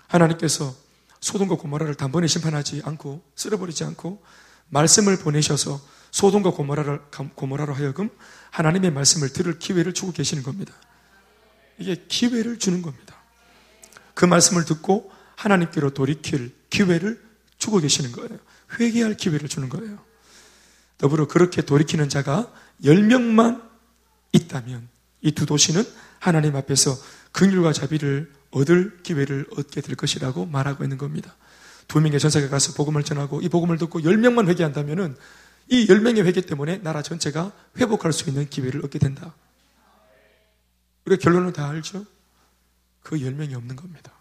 [0.07, 0.75] 하나님께서
[1.21, 4.25] 소돔과 고모라를 단번에 심판하지 않고 쓸어버리지 않고
[4.71, 5.79] 말씀을 보내셔서
[6.11, 7.03] 소돔과 고모라를,
[7.35, 8.09] 고모라로 하여금
[8.53, 10.73] 하나님의 말씀을 들을 기회를 주고 계시는 겁니다.
[11.77, 13.17] 이게 기회를 주는 겁니다.
[14.15, 17.28] 그 말씀을 듣고 하나님께로 돌이킬 기회를
[17.59, 18.39] 주고 계시는 거예요.
[18.79, 19.99] 회개할 기회를 주는 거예요.
[20.97, 23.63] 더불어 그렇게 돌이키는 자가 10명만
[24.33, 24.89] 있다면
[25.23, 25.85] 이 두 도시는
[26.21, 26.97] 하나님 앞에서
[27.33, 31.37] 긍휼과 자비를 얻을 기회를 얻게 될 것이라고 말하고 있는 겁니다.
[31.87, 35.17] 두 명의 전사가 가서 복음을 전하고 이 복음을 듣고 10명만 회개한다면은
[35.69, 39.35] 이 10명의 회개 때문에 나라 전체가 회복할 수 있는 기회를 얻게 된다.
[41.05, 42.05] 우리가 결론은 다 알죠?
[43.03, 44.13] 그 10명이 없는 겁니다.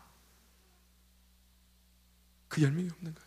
[2.47, 3.26] 그 10명이 없는 거예요.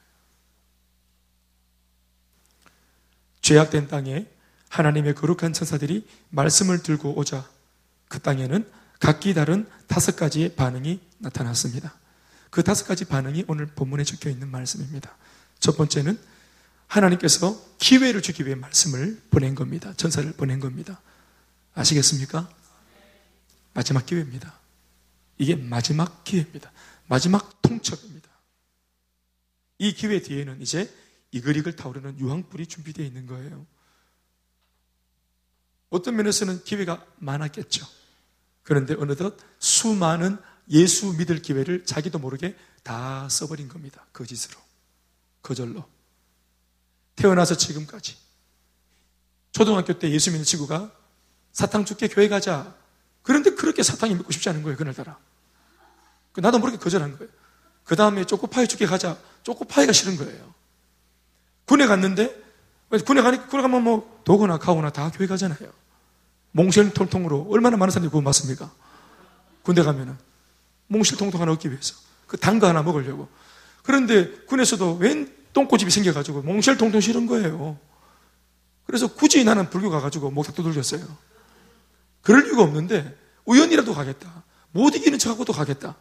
[3.50, 4.28] 죄악된 땅에
[4.68, 7.50] 하나님의 거룩한 천사들이 말씀을 들고 오자
[8.06, 8.64] 그 땅에는
[9.00, 11.92] 각기 다른 다섯 가지의 반응이 나타났습니다.
[12.50, 15.16] 그 다섯 가지 반응이 오늘 본문에 적혀 있는 말씀입니다.
[15.58, 16.16] 첫 번째는
[16.86, 19.94] 하나님께서 기회를 주기 위해 말씀을 보낸 겁니다.
[19.96, 21.00] 전사를 보낸 겁니다.
[21.74, 22.48] 아시겠습니까?
[23.74, 24.54] 마지막 기회입니다.
[25.38, 26.70] 이게 마지막 기회입니다.
[27.08, 28.30] 마지막 통첩입니다.
[29.78, 30.88] 이 기회 뒤에는 이제
[31.32, 33.66] 이글이글 타오르는 유황불이 준비되어 있는 거예요.
[35.90, 37.86] 어떤 면에서는 기회가 많았겠죠.
[38.62, 40.38] 그런데 어느덧 수많은
[40.70, 44.06] 예수 믿을 기회를 자기도 모르게 다 써버린 겁니다.
[44.12, 44.58] 거짓으로.
[45.42, 45.84] 거절로.
[47.16, 48.16] 태어나서 지금까지.
[49.52, 50.92] 초등학교 때 예수 믿는 친구가
[51.52, 52.76] 사탕 줄게 교회 가자.
[53.22, 55.18] 그런데 그렇게 사탕이 믿고 싶지 않은 거예요, 그날따라.
[56.32, 57.32] 그 나도 모르게 거절한 거예요.
[57.84, 59.18] 그 다음에 초코파이 줄게 가자.
[59.42, 60.54] 초코파이가 싫은 거예요.
[61.70, 62.36] 군에 갔는데,
[63.06, 65.70] 군에 가니까, 군에 가면 뭐, 도거나 가오나 다 교회 가잖아요.
[66.50, 68.72] 몽실통통으로 얼마나 많은 사람들이 구원 받습니까?
[69.62, 70.18] 군대 가면은.
[70.88, 71.94] 몽실통통 하나 얻기 위해서.
[72.26, 73.28] 그 단거 하나 먹으려고.
[73.84, 77.78] 그런데 군에서도 웬 똥꼬집이 생겨가지고 몽실통통 싫은 거예요.
[78.84, 81.06] 그래서 굳이 나는 불교 가가지고 목탁 두들겼어요.
[82.22, 84.42] 그럴 이유가 없는데 우연이라도 가겠다.
[84.72, 85.94] 못 이기는 척하고도 가겠다.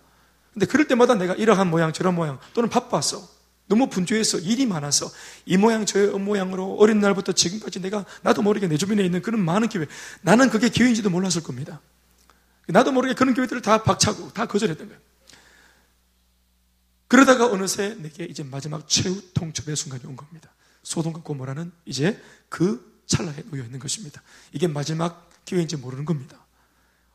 [0.51, 3.38] 근데 그럴 때마다 내가 이러한 모양 저런 모양 또는 바빴어.
[3.69, 5.09] 너무 분주해서 일이 많아서
[5.45, 9.69] 이 모양 저 모양으로 어린 날부터 지금까지 내가 나도 모르게 내 주변에 있는 그런 많은
[9.69, 9.85] 기회
[10.21, 11.79] 나는 그게 기회인지도 몰랐을 겁니다.
[12.67, 15.01] 나도 모르게 그런 기회들을 다 박차고 다 거절했던 거예요.
[17.07, 20.53] 그러다가 어느새 내게 이제 마지막 최후 통첩의 순간이 온 겁니다.
[20.83, 24.21] 소돔과 고모라는 이제 그 찰나에 놓여 있는 것입니다.
[24.51, 26.43] 이게 마지막 기회인지 모르는 겁니다.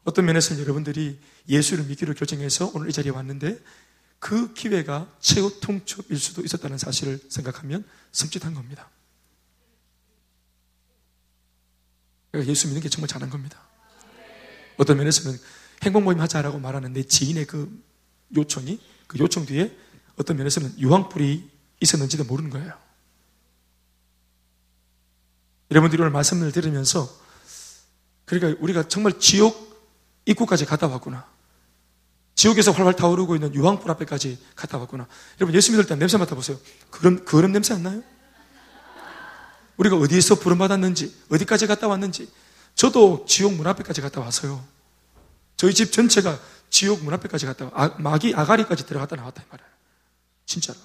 [0.05, 3.59] 어떤 면에서는 여러분들이 예수를 믿기로 결정해서 오늘 이 자리에 왔는데
[4.25, 8.89] 그 기회가 최후 통첩일 수도 있었다는 사실을 생각하면 섬찟한 겁니다.
[12.31, 13.61] 그러니까 예수 믿는 게 정말 잘한 겁니다.
[14.79, 15.39] 어떤 면에서는
[15.83, 17.85] 행복 모임 하자라고 말하는 내 지인의 그
[18.35, 19.77] 요청이 그 요청 뒤에
[20.17, 21.51] 어떤 면에서는 유황불이
[21.83, 22.73] 있었는지도 모르는 거예요.
[25.71, 27.15] 여러분들이 오늘 말씀을 들으면서
[28.25, 31.34] 그러니까 우리가 정말 지옥 입구까지 갔다 왔구나.
[32.35, 35.07] 지옥에서 활활 타오르고 있는 유황불 앞에까지 갔다 왔구나.
[35.40, 36.59] 여러분 예수 믿을 때 냄새 맡아보세요.
[36.90, 38.03] 그런, 그런 냄새 안 나요?
[39.77, 42.31] 우리가 어디에서 부름받았는지, 어디까지 갔다 왔는지.
[42.75, 44.64] 저도 지옥 문 앞에까지 갔다 왔어요.
[45.57, 46.38] 저희 집 전체가
[46.70, 47.70] 지옥 문 앞에까지 갔다 와.
[47.75, 49.70] 아, 마귀 아가리까지 들어갔다 나왔다 이 말이에요.
[50.47, 50.79] 진짜로.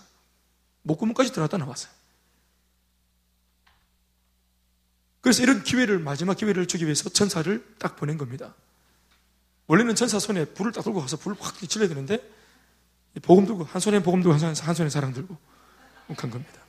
[0.84, 1.92] 목구멍까지 들어갔다 나왔어요.
[5.22, 8.54] 그래서 이런 기회를, 마지막 기회를 주기 위해서 천사를 딱 보낸 겁니다.
[9.70, 12.28] 원래는 천사 손에 불을 딱 들고 가서 불을 확 질러야 되는데,
[13.22, 15.38] 복음 들고, 한 손에 복음 들고, 한 손에, 사랑 들고,
[16.18, 16.60] 간 겁니다.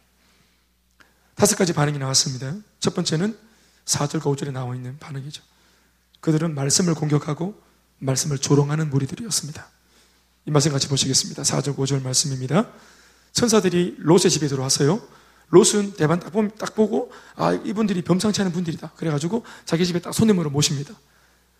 [1.34, 2.54] 다섯 가지 반응이 나왔습니다.
[2.78, 3.38] 첫 번째는
[3.86, 5.42] 4절과 5절에 나와 있는 반응이죠.
[6.20, 7.58] 그들은 말씀을 공격하고
[8.00, 9.66] 말씀을 조롱하는 무리들이었습니다.
[10.44, 11.42] 이 말씀 같이 보시겠습니다.
[11.42, 12.70] 4절, 5절 말씀입니다.
[13.32, 15.00] 천사들이 롯의 집에 들어왔어요.
[15.48, 18.92] 롯은 대반 딱, 보면, 딱 보고, 아, 이분들이 범상치 않은 분들이다.
[18.96, 20.94] 그래가지고 자기 집에 딱 손님으로 모십니다.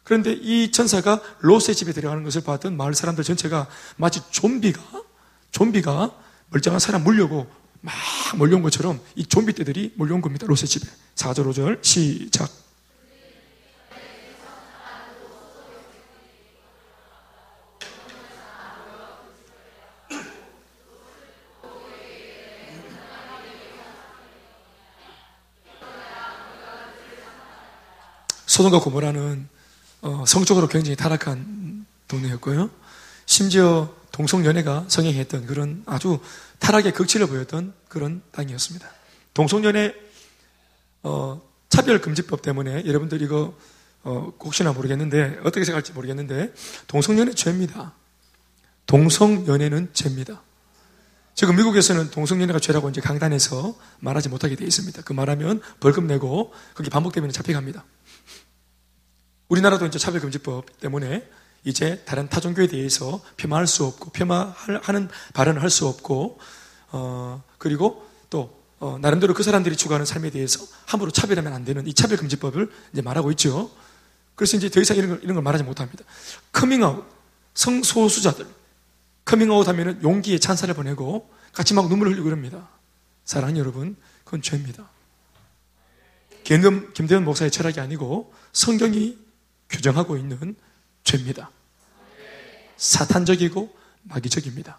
[0.04, 4.80] 그런데 이 천사가 롯의 집에 들어가는 것을 봤던 마을 사람들 전체가 마치 좀비가,
[5.52, 6.10] 좀비가
[6.50, 7.46] 멀쩡한 사람 물려고
[7.80, 7.94] 막
[8.36, 10.46] 몰려온 것처럼 이 좀비 떼들이 몰려온 겁니다.
[10.46, 10.86] 롯의 집에.
[11.14, 12.50] 4절, 5절, 시작.
[28.46, 29.48] 소돔과 고모라는
[30.02, 32.70] 어, 성적으로 굉장히 타락한 동네였고요.
[33.26, 36.18] 심지어 동성연애가 성행했던 그런 아주
[36.58, 38.88] 타락의 극치를 보였던 그런 땅이었습니다.
[39.34, 39.94] 동성연애
[41.02, 43.54] 어, 차별금지법 때문에 여러분들 이거
[44.02, 46.52] 어, 혹시나 모르겠는데 어떻게 생각할지 모르겠는데
[46.86, 47.92] 동성연애 죄입니다.
[48.86, 50.42] 동성연애는 죄입니다.
[51.34, 55.02] 지금 미국에서는 동성연애가 죄라고 이제 강단에서 말하지 못하게 되어 있습니다.
[55.02, 57.84] 그 말하면 벌금 내고 그게 반복되면 잡혀갑니다.
[59.50, 61.28] 우리나라도 이제 차별금지법 때문에
[61.64, 66.38] 이제 다른 타종교에 대해서 폄하할 수 없고 폄하하는 발언을 할 수 없고
[66.92, 71.92] 어 그리고 또 어, 나름대로 그 사람들이 추구하는 삶에 대해서 함부로 차별하면 안 되는 이
[71.92, 73.70] 차별금지법을 이제 말하고 있죠.
[74.36, 76.02] 그래서 이제 더 이상 이런 걸, 이런 걸 말하지 못합니다.
[76.52, 77.04] 커밍아웃,
[77.52, 78.46] 성소수자들.
[79.26, 82.68] 커밍아웃 하면은 용기에 찬사를 보내고 같이 막 눈물을 흘리고 그럽니다.
[83.26, 84.88] 사랑하는 여러분, 그건 죄입니다.
[86.42, 89.18] 김대현 목사의 철학이 아니고 성경이
[89.70, 90.54] 규정하고 있는
[91.04, 91.50] 죄입니다.
[92.76, 94.78] 사탄적이고 마귀적입니다.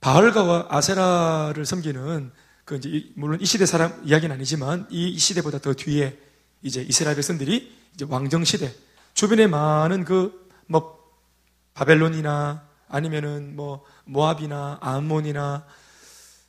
[0.00, 2.32] 바알과 아세라를 섬기는
[2.64, 6.18] 그 이제 물론 이 시대 사람 이야기는 아니지만 이 시대보다 더 뒤에
[6.62, 8.72] 이제 이스라엘 백성들이 이제 왕정 시대
[9.14, 10.98] 주변에 많은 그 뭐
[11.74, 15.66] 바벨론이나 아니면은 뭐 모압이나 아몬이나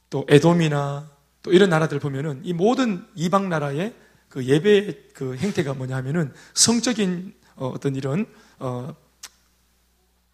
[0.09, 1.09] 또 에돔이나
[1.43, 3.93] 또 이런 나라들 보면은 이 모든 이방 나라의
[4.33, 8.25] 그 예배 그 행태가 뭐냐 하면은 성적인 어, 떤 이런
[8.57, 8.95] 어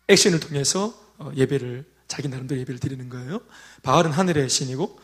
[0.08, 3.42] 액션을 통해서 어 예배를 자기 나름대로 예배를 드리는 거예요.
[3.84, 4.98] 바알은 하늘의 신이고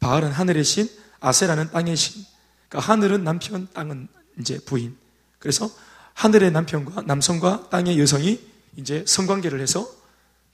[0.00, 0.88] 바알은 하늘의 신,
[1.20, 2.24] 아세라는 땅의 신.
[2.68, 4.08] 그러니까 하늘은 남편, 땅은
[4.40, 4.96] 이제 부인.
[5.38, 5.70] 그래서
[6.14, 8.40] 하늘의 남편과 남성과 땅의 여성이
[8.74, 9.88] 이제 성관계를 해서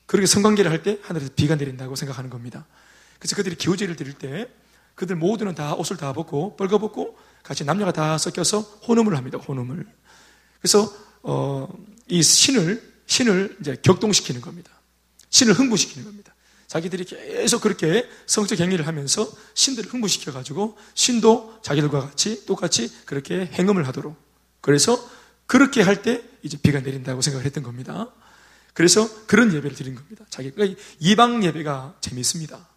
[0.04, 2.66] 그렇게 성관계를 할 때 하늘에서 비가 내린다고 생각하는 겁니다.
[3.18, 4.50] 그래서 그들이 기우제를 드릴 때
[4.94, 9.38] 그들 모두는 다 옷을 다 벗고 벌거벗고 같이 남녀가 다 섞여서 혼음을 합니다.
[9.38, 9.86] 혼음을.
[10.60, 11.68] 그래서 어,
[12.08, 14.70] 이 신을 신을 이제 격동시키는 겁니다.
[15.30, 16.34] 신을 흥분시키는 겁니다.
[16.66, 23.86] 자기들이 계속 그렇게 성적 행위를 하면서 신들을 흥분시켜 가지고 신도 자기들과 같이 똑같이 그렇게 행음을
[23.86, 24.16] 하도록
[24.60, 24.98] 그래서
[25.46, 28.08] 그렇게 할 때 이제 비가 내린다고 생각을 했던 겁니다.
[28.74, 30.24] 그래서 그런 예배를 드린 겁니다.
[30.28, 32.68] 자기 그러니까 이방 예배가 재미있습니다.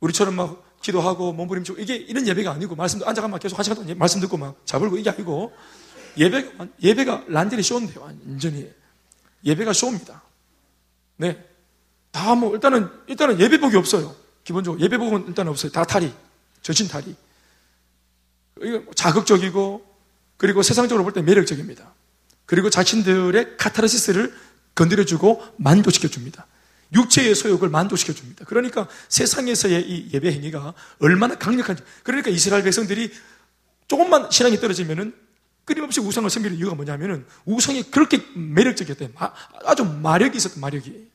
[0.00, 3.96] 우리처럼 막 기도하고 몸부림치고 이게 이런 예배가 아니고 말씀도 앉아가 막 계속 한 시간 동안
[3.98, 5.52] 말씀 듣고 막 자불고 이게 아니고
[6.18, 8.02] 예배가 예배가 란데리 쇼인데요.
[8.02, 8.70] 완전히
[9.44, 10.22] 예배가 쇼입니다.
[11.16, 11.42] 네.
[12.10, 14.14] 다 뭐, 일단은, 일단은 예배복이 없어요.
[14.44, 14.80] 기본적으로.
[14.80, 15.72] 예배복은 일단 없어요.
[15.72, 16.12] 다 탈이.
[16.62, 17.14] 전신 탈이.
[18.62, 19.84] 이거 자극적이고,
[20.36, 21.92] 그리고 세상적으로 볼 때 매력적입니다.
[22.46, 24.32] 그리고 자신들의 카타르시스를
[24.74, 26.46] 건드려주고 만족시켜줍니다.
[26.94, 28.44] 육체의 소욕을 만족시켜 줍니다.
[28.46, 31.82] 그러니까 세상에서의 이 예배 행위가 얼마나 강력한지.
[32.02, 33.12] 그러니까 이스라엘 백성들이
[33.88, 35.14] 조금만 신앙이 떨어지면은
[35.64, 39.10] 끊임없이 우상을 섬기는 이유가 뭐냐면은 우상이 그렇게 매력적이었대요.
[39.64, 41.10] 아주 마력이 있었던 마력이.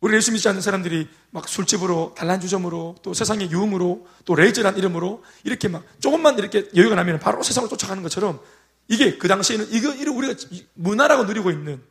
[0.00, 5.66] 우리 예수 믿지 않는 사람들이 막 술집으로, 단란주점으로, 또 세상의 유흥으로, 또 레이저란 이름으로 이렇게
[5.66, 8.40] 막 조금만 이렇게 여유가 나면 바로 세상을 쫓아가는 것처럼
[8.86, 10.34] 이게 그 당시에는 이거, 이거 우리가
[10.74, 11.82] 문화라고 누리고 있는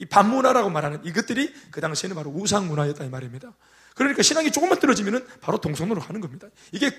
[0.00, 3.52] 이 반문화라고 말하는 이것들이 그 당시에는 바로 우상 문화였다 이 말입니다.
[3.94, 6.48] 그러니까 신앙이 조금만 떨어지면 바로 동성로로 가는 겁니다.
[6.72, 6.90] 이게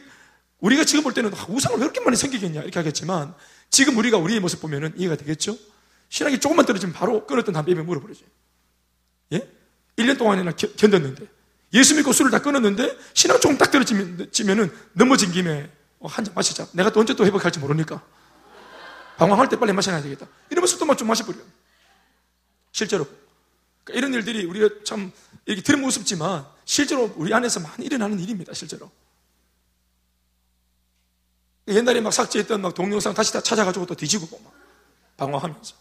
[0.59, 3.33] 우리가 지금 볼 때는 아, 우상을 왜 이렇게 많이 생기겠냐 이렇게 하겠지만
[3.71, 5.57] 지금 우리가 우리의 모습 보면은 이해가 되겠죠?
[6.09, 8.23] 신앙이 조금만 떨어지면 바로 끊었던 담배 입에 물어버리죠.
[9.33, 9.49] 예?
[9.97, 11.27] 1년 동안이나 견뎠는데
[11.73, 16.67] 예수 믿고 술을 다 끊었는데 신앙 조금 딱 떨어지면은 넘어진 김에 어, 한잔 마시자.
[16.73, 18.03] 내가 또 언제 또 회복할지 모르니까.
[19.17, 20.27] 방황할 때 빨리 마셔야 되겠다.
[20.51, 21.37] 이러면서 또좀 마셔버려.
[22.71, 23.05] 실제로.
[23.83, 25.11] 그러니까 이런 일들이 우리가 참
[25.45, 28.53] 이렇게 들으면 우습지만 실제로 우리 안에서 많이 일어나는 일입니다.
[28.53, 28.89] 실제로.
[31.67, 34.53] 옛날에 막 삭제했던 막 동영상 다시 다 찾아가지고 또 뒤지고 막
[35.17, 35.75] 방황하면서.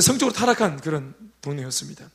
[0.00, 2.08] 성적으로 타락한 그런 동네였습니다.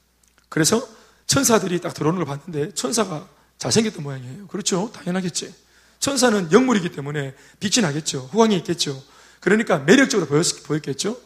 [0.49, 0.87] 그래서
[1.27, 4.47] 천사들이 딱 들어오는 걸 봤는데 천사가 잘생겼던 모양이에요.
[4.47, 4.91] 그렇죠?
[4.91, 5.53] 당연하겠지.
[5.99, 8.29] 천사는 영물이기 때문에 빛이 나겠죠.
[8.31, 9.01] 후광이 있겠죠.
[9.45, 11.21] 그러니까 매력적으로 보였, 겠죠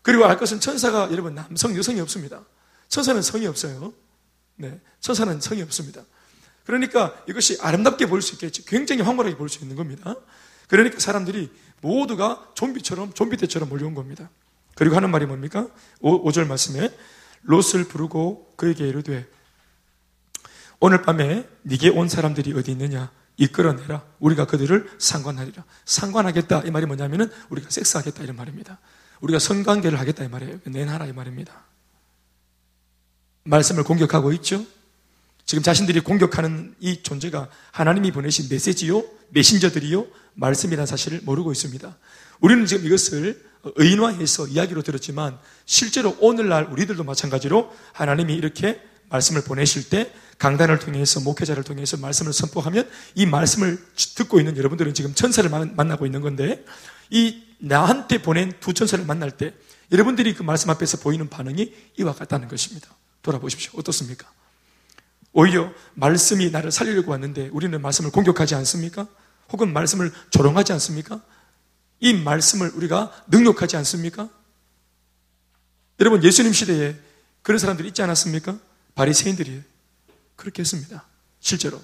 [0.00, 2.42] 그리고 알 것은 천사가 여러분 남성, 여성이 없습니다.
[2.88, 3.92] 천사는 성이 없어요.
[4.56, 4.80] 네.
[5.00, 6.02] 천사는 성이 없습니다.
[6.64, 8.64] 그러니까 이것이 아름답게 보일 수 있겠죠.
[8.64, 10.16] 굉장히 황홀하게 보일 수 있는 겁니다.
[10.68, 11.50] 그러니까 사람들이
[11.82, 14.30] 모두가 좀비처럼, 좀비 때처럼 몰려온 겁니다.
[14.74, 15.68] 그리고 하는 말이 뭡니까?
[16.00, 16.96] 5, 절 말씀에
[17.42, 19.26] 롯을 부르고 그에게 이르되
[20.78, 23.10] 오늘 밤에 네게 온 사람들이 어디 있느냐?
[23.40, 24.04] 이끌어내라.
[24.20, 25.64] 우리가 그들을 상관하리라.
[25.86, 26.62] 상관하겠다.
[26.66, 28.22] 이 말이 뭐냐면은 우리가 섹스하겠다.
[28.22, 28.78] 이런 말입니다.
[29.22, 30.24] 우리가 성관계를 하겠다.
[30.24, 30.60] 이 말이에요.
[30.64, 31.06] 내놔라.
[31.06, 31.64] 이 말입니다.
[33.44, 34.64] 말씀을 공격하고 있죠?
[35.46, 41.96] 지금 자신들이 공격하는 이 존재가 하나님이 보내신 메시지요, 메신저들이요, 말씀이라는 사실을 모르고 있습니다.
[42.40, 43.42] 우리는 지금 이것을
[43.76, 48.80] 의인화해서 이야기로 들었지만 실제로 오늘날 우리들도 마찬가지로 하나님이 이렇게
[49.10, 53.78] 말씀을 보내실 때 강단을 통해서 목회자를 통해서 말씀을 선포하면 이 말씀을
[54.16, 56.64] 듣고 있는 여러분들은 지금 천사를 만나고 있는 건데
[57.10, 59.52] 이 나한테 보낸 두 천사를 만날 때
[59.92, 62.88] 여러분들이 그 말씀 앞에서 보이는 반응이 이와 같다는 것입니다.
[63.22, 63.72] 돌아보십시오.
[63.76, 64.30] 어떻습니까?
[65.32, 69.06] 오히려 말씀이 나를 살리려고 왔는데 우리는 말씀을 공격하지 않습니까?
[69.52, 71.20] 혹은 말씀을 조롱하지 않습니까?
[71.98, 74.30] 이 말씀을 우리가 능력하지 않습니까?
[76.00, 76.96] 여러분 예수님 시대에
[77.42, 78.58] 그런 사람들이 있지 않았습니까?
[79.00, 79.62] 바리새인들이
[80.36, 81.06] 그렇게 했습니다.
[81.40, 81.82] 실제로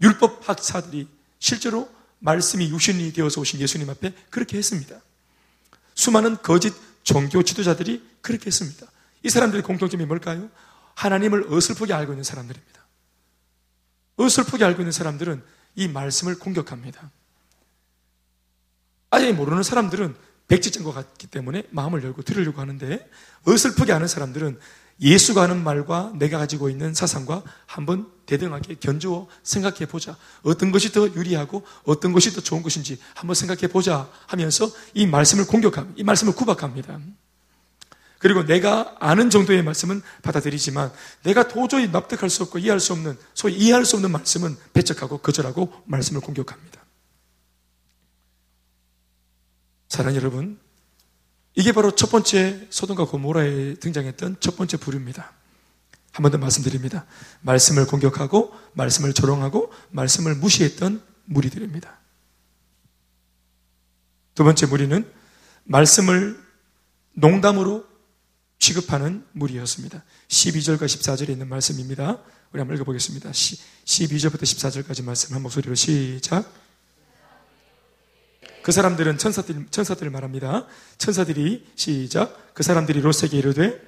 [0.00, 1.06] 율법 학사들이
[1.38, 4.98] 실제로 말씀이 육신이 되어서 오신 예수님 앞에 그렇게 했습니다.
[5.94, 8.86] 수많은 거짓 종교 지도자들이 그렇게 했습니다.
[9.22, 10.48] 이 사람들의 공통점이 뭘까요?
[10.94, 12.86] 하나님을 어설프게 알고 있는 사람들입니다.
[14.16, 15.44] 어설프게 알고 있는 사람들은
[15.74, 17.10] 이 말씀을 공격합니다.
[19.10, 20.16] 아예 모르는 사람들은
[20.48, 23.10] 백지장과 같기 때문에 마음을 열고 들으려고 하는데
[23.46, 24.58] 어설프게 아는 사람들은
[25.00, 30.16] 예수가 하는 말과 내가 가지고 있는 사상과 한번 대등하게 견주어 생각해 보자.
[30.42, 35.46] 어떤 것이 더 유리하고 어떤 것이 더 좋은 것인지 한번 생각해 보자 하면서 이 말씀을
[35.46, 36.00] 공격합니다.
[36.00, 37.00] 이 말씀을 구박합니다.
[38.18, 40.90] 그리고 내가 아는 정도의 말씀은 받아들이지만
[41.24, 45.82] 내가 도저히 납득할 수 없고 이해할 수 없는 소위 이해할 수 없는 말씀은 배척하고 거절하고
[45.84, 46.82] 말씀을 공격합니다.
[49.88, 50.58] 사랑 여러분,
[51.56, 55.32] 이게 바로 첫 번째 소돔과 고모라에 등장했던 첫 번째 부류입니다.
[56.12, 57.06] 한 번 더 말씀드립니다.
[57.42, 61.98] 말씀을 공격하고 말씀을 조롱하고 말씀을 무시했던 무리들입니다.
[64.36, 65.10] 두 번째 무리는
[65.64, 66.38] 말씀을
[67.14, 67.84] 농담으로
[68.60, 70.04] 취급하는 무리였습니다.
[70.28, 72.20] 12절과 14절에 있는 말씀입니다.
[72.52, 73.30] 우리 한번 읽어보겠습니다.
[73.32, 76.63] 12절부터 14절까지 말씀 한 목소리로 시작.
[78.64, 80.66] 그 사람들은 천사들, 천사들을 말합니다.
[80.96, 82.54] 천사들이 시작.
[82.54, 83.78] 그 사람들이 롯에게 이르되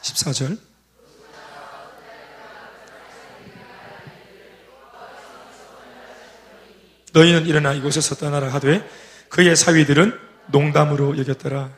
[0.00, 0.58] 14절.
[7.12, 8.88] 너희는 일어나 이곳에서 떠나라 하되
[9.30, 10.18] 그의 사위들은
[10.48, 11.74] 농담으로 여겼더라.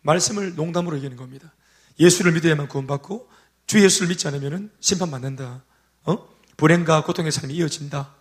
[0.00, 1.52] 말씀을 농담으로 여기는 겁니다.
[2.00, 3.28] 예수를 믿어야만 구원받고
[3.66, 5.62] 주 예수를 믿지 않으면 심판받는다.
[6.04, 6.28] 어?
[6.56, 8.14] 불행과 고통의 삶이 이어진다.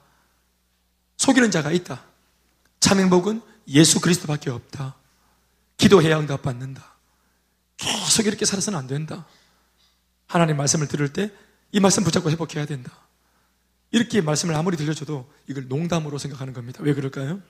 [1.16, 2.04] 속이는 자가 있다.
[2.82, 4.96] 참 행복은 예수 그리스도밖에 없다.
[5.78, 6.96] 기도해야 응답받는다.
[7.78, 9.26] 계속 이렇게 살아서는 안 된다.
[10.28, 11.32] 하나님 말씀을 들을 때
[11.72, 12.92] 이 말씀 붙잡고 회복해야 된다.
[13.92, 16.80] 이렇게 말씀을 아무리 들려줘도 이걸 농담으로 생각하는 겁니다.
[16.84, 17.42] 왜 그럴까요?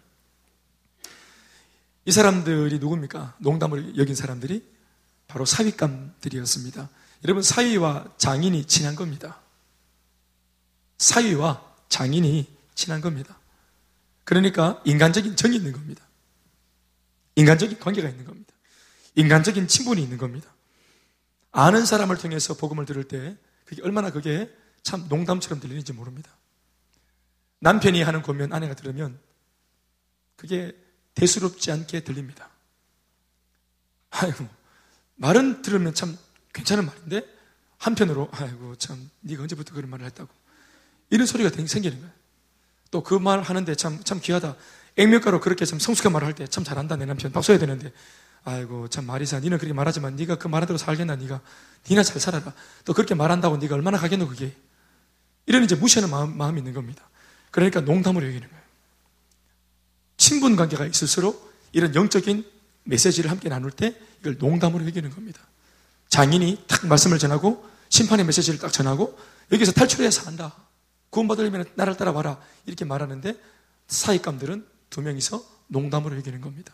[2.08, 3.36] 이 사람들이 누굽니까?
[3.40, 4.66] 농담을 여긴 사람들이
[5.28, 6.88] 바로 사위감들이었습니다.
[7.26, 9.42] 여러분, 사위와 장인이 친한 겁니다.
[11.00, 13.38] 사위와 장인이 친한 겁니다.
[14.24, 16.02] 그러니까 인간적인 정이 있는 겁니다.
[17.36, 18.54] 인간적인 관계가 있는 겁니다.
[19.16, 20.50] 인간적인 친분이 있는 겁니다.
[21.52, 23.36] 아는 사람을 통해서 복음을 들을 때
[23.66, 24.50] 그게 얼마나 그게
[24.82, 26.32] 참 농담처럼 들리는지 모릅니다.
[27.60, 29.20] 남편이 하는 고면 아내가 들으면
[30.38, 30.87] 그게
[31.18, 32.48] 대수롭지 않게 들립니다.
[34.12, 34.48] 아이고,
[35.16, 36.16] 말은 들으면 참
[36.54, 37.22] 괜찮은 말인데
[37.80, 40.30] 한편으로 아이고 참 네가 언제부터 그런 말을 했다고
[41.10, 42.14] 이런 소리가 생기는 거예요.
[42.92, 44.56] 또 그 말 하는데 참 참 귀하다.
[44.96, 46.96] 액면가로 그렇게 참 성숙한 말을 할 때 참 잘한다.
[46.98, 47.92] 내 남편 박수 해야 되는데.
[48.44, 49.40] 아이고 참 말이사.
[49.40, 51.16] 니는 그렇게 말하지만 네가 그 말한 대로 살겠나?
[51.16, 51.42] 네가.
[51.90, 52.54] 니나 잘 살아라.
[52.86, 54.56] 또 그렇게 말한다고 네가 얼마나 가겠노 그게?
[55.48, 57.10] 이런 이제 무시하는 마음, 마음이 있는 겁니다.
[57.52, 58.57] 그러니까 농담으로 여기는 거예요
[60.28, 62.46] 친분 관계가 있을수록 이런 영적인
[62.84, 65.40] 메시지를 함께 나눌 때 이걸 농담으로 여기는 겁니다
[66.10, 69.18] 장인이 딱 말씀을 전하고 심판의 메시지를 딱 전하고
[69.54, 70.54] 여기서 탈출해서 한다
[71.12, 73.36] 구원받으려면 나를 따라와라 이렇게 말하는데
[73.88, 76.74] 사익감들은 두 명이서 농담으로 여기는 겁니다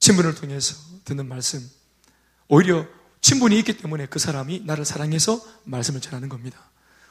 [0.00, 1.70] 친분을 통해서 듣는 말씀.
[2.48, 2.86] 오히려
[3.20, 6.69] 친분이 있기 때문에 그 사람이 나를 사랑해서 말씀을 전하는 겁니다.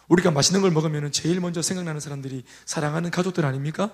[0.10, 3.91] 우리가 맛있는 걸 먹으면 제일 먼저 생각나는 사람들이 사랑하는 가족들 아닙니까?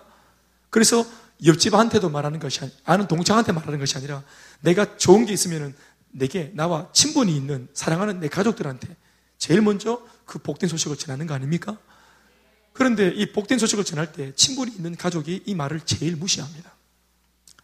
[0.69, 1.05] 그래서
[1.45, 4.23] 옆집한테도 말하는 것이 아니, 아는 동창한테 말하는 것이 아니라
[4.61, 5.75] 내가 좋은 게 있으면
[6.11, 8.95] 내게 나와 친분이 있는 사랑하는 내 가족들한테
[9.37, 11.77] 제일 먼저 그 복된 소식을 전하는 거 아닙니까?
[12.71, 16.73] 그런데 이 복된 소식을 전할 때 친분이 있는 가족이 이 말을 제일 무시합니다.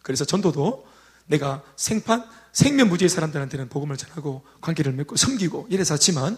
[0.02, 0.86] 그래서 전도도
[1.26, 6.36] 내가 생판, 생면무지의 사람들한테는 복음을 전하고 관계를 맺고 섬기고 이래서 하지만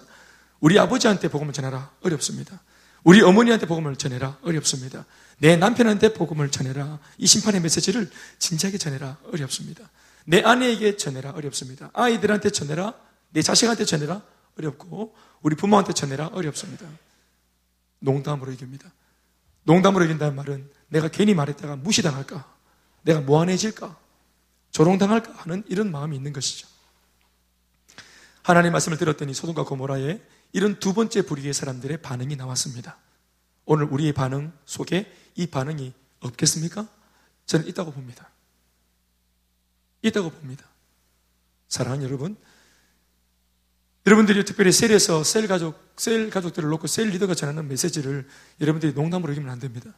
[0.65, 2.59] 우리 아버지한테 복음을 전하라 어렵습니다.
[3.03, 5.05] 우리 어머니한테 복음을 전해라 어렵습니다.
[5.37, 9.91] 내 남편한테 복음을 전해라 이 심판의 메시지를 진지하게 전해라 어렵습니다.
[10.25, 11.91] 내 아내에게 전해라 어렵습니다.
[11.93, 12.95] 아이들한테 전해라
[13.29, 14.23] 내 자식한테 전해라
[14.59, 16.87] 어렵고 우리 부모한테 전해라 어렵습니다.
[17.99, 18.91] 농담으로 이깁니다.
[19.65, 22.55] 농담으로 이긴다는 말은 내가 괜히 말했다가 무시당할까?
[23.03, 23.99] 내가 무한해질까?
[24.71, 26.67] 조롱당할까 하는 이런 마음이 있는 것이죠.
[28.43, 30.21] 하나님 말씀을 들었더니 소돔과 고모라에
[30.55, 32.97] 이런 두 번째 부류의 사람들의 반응이 나왔습니다.
[33.65, 36.87] 오늘 우리의 반응 속에 이 반응이 없겠습니까?
[37.45, 38.31] 저는 있다고 봅니다.
[40.03, 40.65] 있다고 봅니다.
[41.67, 42.37] 사랑하는 여러분,
[44.07, 48.29] 여러분들이 특별히 셀에서 셀 가족, 셀 가족들을 놓고 셀 리더가 전하는 메시지를
[48.61, 49.91] 여러분들이 농담으로 여기면 안 됩니다.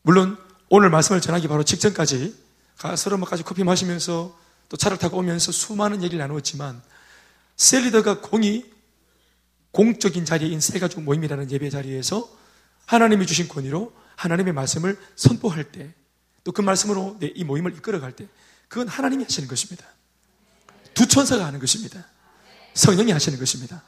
[0.00, 0.38] 물론
[0.70, 2.34] 오늘 말씀을 전하기 바로 직전까지
[2.96, 6.80] 서로 막까지 커피 마시면서 또 차를 타고 오면서 수많은 얘기를 나누었지만
[7.60, 8.64] 셀 리더가 공이
[9.72, 12.28] 공적인 자리인 셀 가족 모임이라는 예배 자리에서
[12.86, 15.94] 하나님이 주신 권위로 하나님의 말씀을 선포할 때
[16.44, 18.26] 또 그 말씀으로 이 모임을 이끌어갈 때
[18.68, 19.84] 그건 하나님이 하시는 것입니다.
[20.94, 22.06] 두 천사가 하는 것입니다.
[22.74, 23.82] 성령이 하시는 것입니다.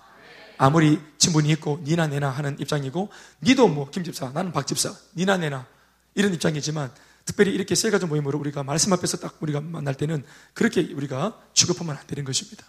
[0.58, 3.08] 아무리 친분이 있고 니나 내나 하는 입장이고
[3.42, 5.66] 니도 뭐 김집사 나는 박집사 니나 내나
[6.14, 6.92] 이런 입장이지만
[7.24, 12.06] 특별히 이렇게 셀가족 모임으로 우리가 말씀 앞에서 딱 우리가 만날 때는 그렇게 우리가 취급하면 안
[12.06, 12.66] 되는 것입니다.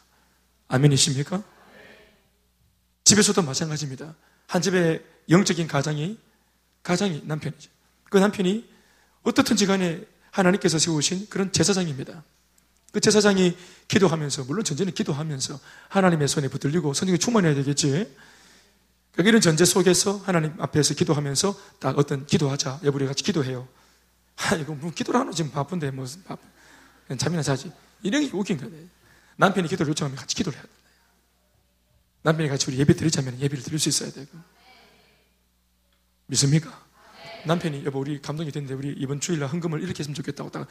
[0.67, 1.43] 아멘이십니까?
[3.03, 4.15] 집에서도 마찬가지입니다.
[4.47, 6.17] 한 집의 영적인 가장이
[6.83, 7.69] 가장이 남편이죠.
[8.09, 8.69] 그 남편이
[9.23, 12.23] 어떻든지 간에 하나님께서 세우신 그런 제사장입니다.
[12.91, 13.57] 그 제사장이
[13.87, 15.59] 기도하면서, 물론 전제는 기도하면서
[15.89, 17.89] 하나님의 손에 붙들리고 성령이 충만해야 되겠지.
[19.13, 22.81] 그러니까 이런 전제 속에서 하나님 앞에서 기도하면서 딱 어떤 기도하자.
[22.83, 23.67] 여보리 같이 기도해요.
[24.37, 25.31] 아, 이거 뭐 기도를 하노?
[25.31, 27.17] 지금 바쁜데, 뭐, 바쁜.
[27.17, 27.71] 잠이나 자지.
[28.01, 28.75] 이런 게 웃긴 거네.
[29.37, 30.69] 남편이 기도를 요청하면 같이 기도를 해야 돼.
[32.23, 34.29] 남편이 같이 우리 예배 드리자면 예배를 드릴 수 있어야 되고.
[36.27, 36.83] 믿습니까?
[37.45, 40.67] 남편이 여보 우리 감동이 됐는데 우리 이번 주일날 헌금을 이렇게 했으면 좋겠다고 딱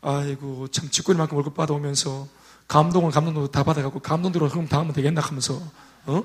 [0.00, 2.28] 아이고 참 직권만큼 월급 받아오면서
[2.68, 5.60] 감동을 감동도 다 받아갖고 감동대로 헌금 당하면 되겠나 하면서
[6.06, 6.22] 어?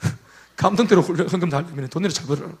[0.56, 2.52] 감동대로 헌금 달려면 돈을 잘 벌어라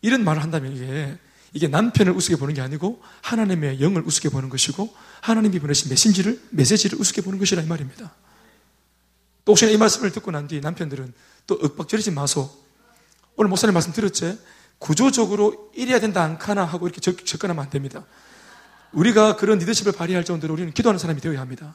[0.00, 1.18] 이런 말을 한다면 이게
[1.52, 7.00] 이게 남편을 우습게 보는 게 아니고 하나님의 영을 우습게 보는 것이고 하나님이 보내신 메신지를 메시지를
[7.00, 8.14] 우습게 보는 것이라 이 말입니다.
[9.44, 11.12] 또 혹시나 이 말씀을 듣고 난 뒤 남편들은
[11.46, 12.48] 또 윽박지르지 마소.
[13.36, 14.38] 오늘 목사님 말씀 들었지?
[14.78, 18.04] 구조적으로 이래야 된다 않카나 하고 이렇게 접, 접근하면 안 됩니다.
[18.92, 21.74] 우리가 그런 리더십을 발휘할 정도로 우리는 기도하는 사람이 되어야 합니다.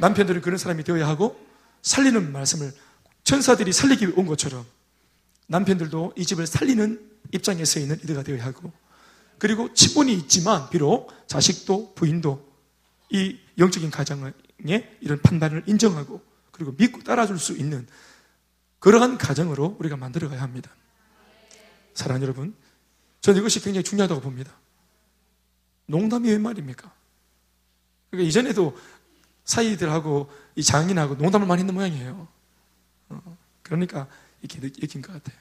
[0.00, 1.38] 남편들은 그런 사람이 되어야 하고
[1.82, 2.72] 살리는 말씀을
[3.24, 4.66] 천사들이 살리기 온 것처럼
[5.46, 8.72] 남편들도 이 집을 살리는 입장에 서 있는 리더가 되어야 하고
[9.38, 12.52] 그리고 친분이 있지만 비록 자식도 부인도
[13.10, 14.32] 이 영적인 가정의
[15.00, 17.86] 이런 판단을 인정하고 그리고 믿고 따라줄 수 있는
[18.78, 20.70] 그러한 가정으로 우리가 만들어 가야 합니다.
[21.94, 22.54] 사랑하는 여러분,
[23.20, 24.52] 저는 이것이 굉장히 중요하다고 봅니다.
[25.86, 26.92] 농담이 웬 말입니까?
[28.10, 28.76] 그러니까 이전에도
[29.44, 32.28] 사이들하고 이 장인하고 농담을 많이 했는 모양이에요.
[33.10, 34.06] 어, 그러니까
[34.44, 35.36] 이렇게 느낀 것 같아요.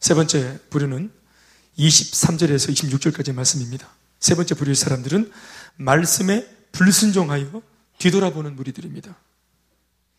[0.00, 1.12] 세 번째 부류는
[1.78, 3.88] 23절에서 26절까지 말씀입니다.
[4.18, 5.30] 세 번째 부류의 사람들은
[5.76, 7.62] 말씀에 불순종하여
[7.98, 9.16] 뒤돌아보는 무리들입니다.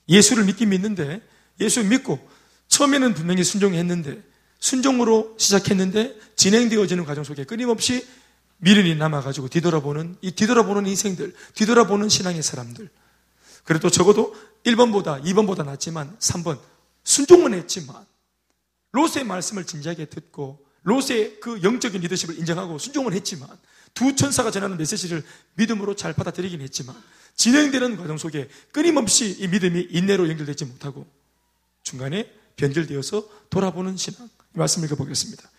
[0.07, 1.21] 예수를 믿긴 믿는데
[1.59, 2.19] 예수 믿고
[2.67, 4.21] 처음에는 분명히 순종했는데
[4.59, 8.07] 순종으로 시작했는데 진행되어지는 과정 속에 끊임없이
[8.57, 12.89] 미련이 남아가지고 뒤돌아보는 이 뒤돌아보는 인생들, 뒤돌아보는 신앙의 사람들.
[13.63, 14.35] 그래도 적어도
[14.65, 16.59] 1번보다 2번보다 낫지만 3번
[17.03, 18.05] 순종은 했지만
[18.91, 23.49] 로스의 말씀을 진지하게 듣고 로스의 그 영적인 리더십을 인정하고 순종을 했지만
[23.93, 25.23] 두 천사가 전하는 메시지를
[25.55, 26.95] 믿음으로 잘 받아들이긴 했지만
[27.35, 31.07] 진행되는 과정 속에 끊임없이 이 믿음이 인내로 연결되지 못하고
[31.83, 34.27] 중간에 변질되어서 돌아보는 신앙.
[34.27, 35.49] 이 말씀 읽어보겠습니다.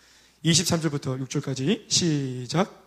[0.45, 2.81] 23절부터 6절까지 시작.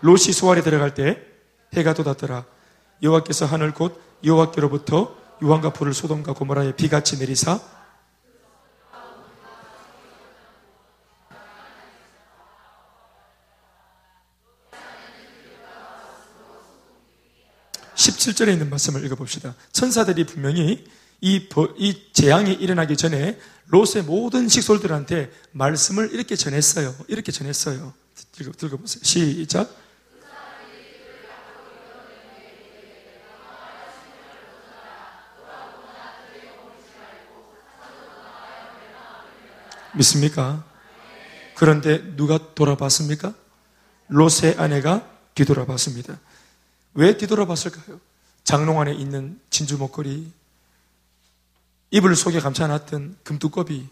[0.00, 1.22] 롯이 수알에 들어갈 때
[1.74, 2.44] 해가 돋았더라.
[3.02, 7.60] 여호와께서 하늘 곧 여호와께로부터 유황과 불을 소돔과 고모라에 비같이 내리사
[17.94, 19.54] 17절에 있는 말씀을 읽어봅시다.
[19.72, 20.84] 천사들이 분명히
[21.20, 21.48] 이,
[21.78, 26.94] 이 재앙이 일어나기 전에 롯의 모든 식솔들한테 말씀을 이렇게 전했어요.
[27.08, 27.94] 이렇게 전했어요.
[28.40, 29.02] 읽어, 읽어보세요.
[29.02, 29.83] 시작.
[39.96, 40.64] 믿습니까?
[41.54, 43.34] 그런데 누가 돌아봤습니까?
[44.08, 46.18] 롯의 아내가 뒤돌아봤습니다.
[46.94, 48.00] 왜 뒤돌아봤을까요?
[48.44, 50.30] 장롱 안에 있는 진주 목걸이,
[51.90, 53.88] 이불 속에 감춰놨던 금두꺼비,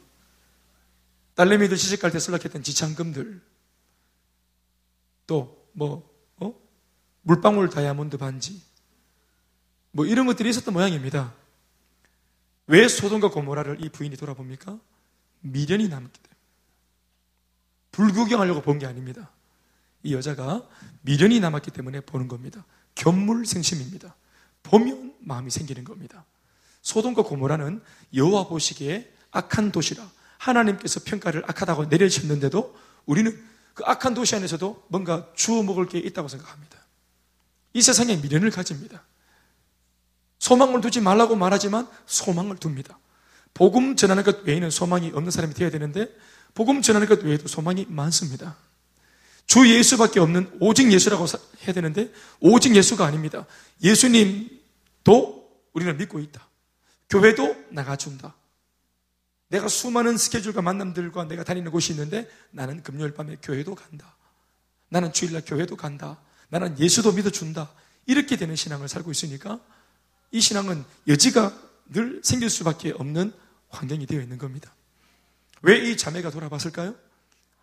[1.35, 3.41] 딸내미들 시집갈 때 쓸락했던 지창금들,
[5.27, 6.55] 또, 뭐, 어?
[7.23, 8.61] 물방울 다이아몬드 반지,
[9.93, 11.33] 뭐 이런 것들이 있었던 모양입니다.
[12.67, 14.79] 왜 소돔과 고모라를 이 부인이 돌아봅니까?
[15.43, 16.33] 미련이 남기 때문에.
[17.93, 19.31] 불구경하려고 본 게 아닙니다.
[20.03, 20.67] 이 여자가
[21.03, 22.65] 미련이 남았기 때문에 보는 겁니다.
[22.95, 24.15] 견물생심입니다.
[24.63, 26.25] 보면 마음이 생기는 겁니다.
[26.83, 27.83] 소돔과 고모라는
[28.15, 32.77] 여호와 보시기에 악한 도시라 하나님께서 평가를 악하다고 내려주셨는데도
[33.07, 33.41] 우리는
[33.75, 36.79] 그 악한 도시 안에서도 뭔가 주워 먹을 게 있다고 생각합니다.
[37.73, 39.05] 이 세상에 미련을 가집니다.
[40.39, 42.99] 소망을 두지 말라고 말하지만 소망을 둡니다.
[43.55, 46.09] 복음 전하는 것 외에는 소망이 없는 사람이 되어야 되는데
[46.55, 48.57] 복음 전하는 것 외에도 소망이 많습니다.
[49.47, 51.27] 주 예수밖에 없는 오직 예수라고
[51.65, 53.47] 해야 되는데 오직 예수가 아닙니다.
[53.83, 55.43] 예수님도
[55.73, 56.47] 우리는 믿고 있다.
[57.11, 58.35] 교회도 나가준다.
[59.49, 64.17] 내가 수많은 스케줄과 만남들과 내가 다니는 곳이 있는데 나는 금요일 밤에 교회도 간다.
[64.89, 66.19] 나는 주일날 교회도 간다.
[66.49, 67.71] 나는 예수도 믿어준다.
[68.07, 69.61] 이렇게 되는 신앙을 살고 있으니까
[70.31, 71.53] 이 신앙은 여지가
[71.93, 73.33] 늘 생길 수밖에 없는
[73.69, 74.75] 환경이 되어 있는 겁니다.
[75.63, 76.95] 왜 이 자매가 돌아봤을까요?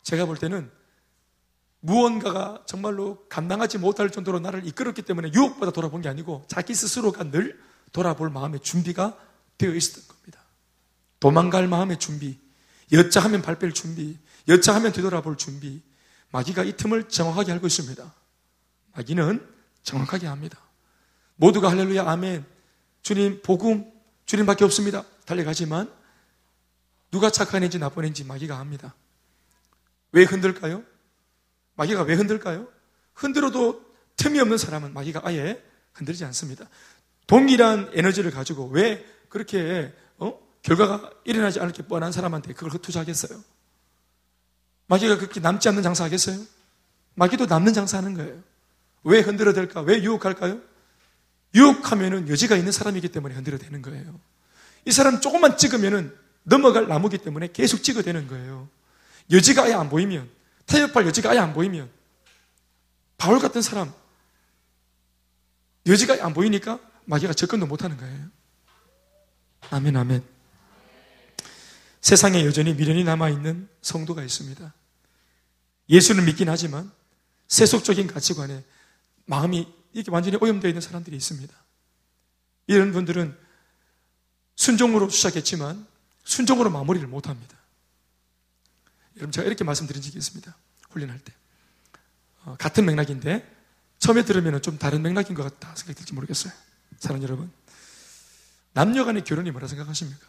[0.03, 0.71] 제가 볼 때는
[1.81, 7.59] 무언가가 정말로 감당하지 못할 정도로 나를 이끌었기 때문에 유혹보다 돌아본 게 아니고 자기 스스로가 늘
[7.91, 9.17] 돌아볼 마음의 준비가
[9.57, 10.39] 되어 있었던 겁니다.
[11.19, 12.37] 도망갈 마음의 준비,
[12.91, 14.17] 여차하면 발뺄 준비,
[14.47, 15.81] 여차하면 되돌아볼 준비.
[16.31, 18.13] 마귀가 이 틈을 정확하게 알고 있습니다.
[18.93, 19.45] 마귀는
[19.83, 20.59] 정확하게 합니다.
[21.35, 22.45] 모두가 할렐루야, 아멘.
[23.01, 23.91] 주님, 복음,
[24.29, 25.05] 주님밖에 없습니다.
[25.25, 25.91] 달려가지만
[27.09, 28.93] 누가 착한 애인지 나쁜 애인지 마귀가 합니다.
[30.11, 30.83] 왜 흔들까요?
[31.73, 32.67] 마귀가 왜 흔들까요?
[33.15, 33.83] 흔들어도
[34.17, 35.59] 틈이 없는 사람은 마귀가 아예
[35.93, 36.69] 흔들지 않습니다.
[37.25, 40.39] 동일한 에너지를 가지고 왜 그렇게 어?
[40.61, 43.43] 결과가 일어나지 않을 게 뻔한 사람한테 그걸 투자하겠어요?
[44.85, 46.39] 마귀가 그렇게 남지 않는 장사 하겠어요?
[47.15, 48.43] 마귀도 남는 장사하는 거예요.
[49.05, 49.81] 왜 흔들어 될까?
[49.81, 50.61] 왜 유혹할까요?
[51.53, 54.19] 유혹하면은 여지가 있는 사람이기 때문에 흔들어 되는 거예요.
[54.85, 58.69] 이 사람 조금만 찍으면은 넘어갈 나무기 때문에 계속 찍어 되는 거예요.
[59.31, 60.29] 여지가 아예 안 보이면,
[60.65, 61.89] 타협할 여지가 아예 안 보이면,
[63.17, 63.93] 바울 같은 사람,
[65.85, 68.27] 여지가 안 보이니까 마귀가 접근도 못 하는 거예요.
[69.71, 70.23] 아멘, 아멘.
[72.01, 74.73] 세상에 여전히 미련이 남아있는 성도가 있습니다.
[75.89, 76.91] 예수는 믿긴 하지만
[77.47, 78.63] 세속적인 가치관에
[79.25, 81.53] 마음이 이렇게 완전히 오염되어 있는 사람들이 있습니다.
[82.67, 83.35] 이런 분들은
[84.55, 85.87] 순종으로 시작했지만
[86.23, 87.57] 순종으로 마무리를 못합니다.
[89.15, 90.55] 여러분 제가 이렇게 말씀드린 적이 있습니다.
[90.89, 91.33] 훈련할 때.
[92.45, 93.57] 어, 같은 맥락인데
[93.99, 96.53] 처음에 들으면 좀 다른 맥락인 것 같다 생각이 들지 모르겠어요.
[96.99, 97.51] 사랑 여러분.
[98.73, 100.25] 남녀 간의 결혼이 뭐라 생각하십니까?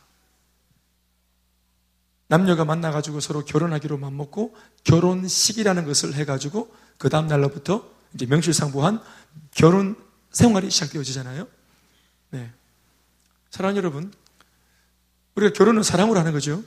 [2.27, 9.03] 남녀가 만나가지고 서로 결혼하기로 맘먹고 결혼식이라는 것을 해가지고 그 다음 날로부터 이제 명실상부한
[9.53, 9.97] 결혼
[10.31, 11.47] 생활이 시작되어지잖아요.
[12.31, 12.51] 네.
[13.51, 14.13] 사랑 여러분,
[15.35, 16.63] 우리가 결혼은 사랑으로 하는 거죠.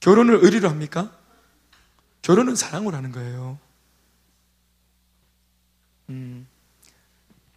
[0.00, 1.16] 결혼을 의리로 합니까?
[2.22, 3.58] 결혼은 사랑으로 하는 거예요.
[6.10, 6.46] 음,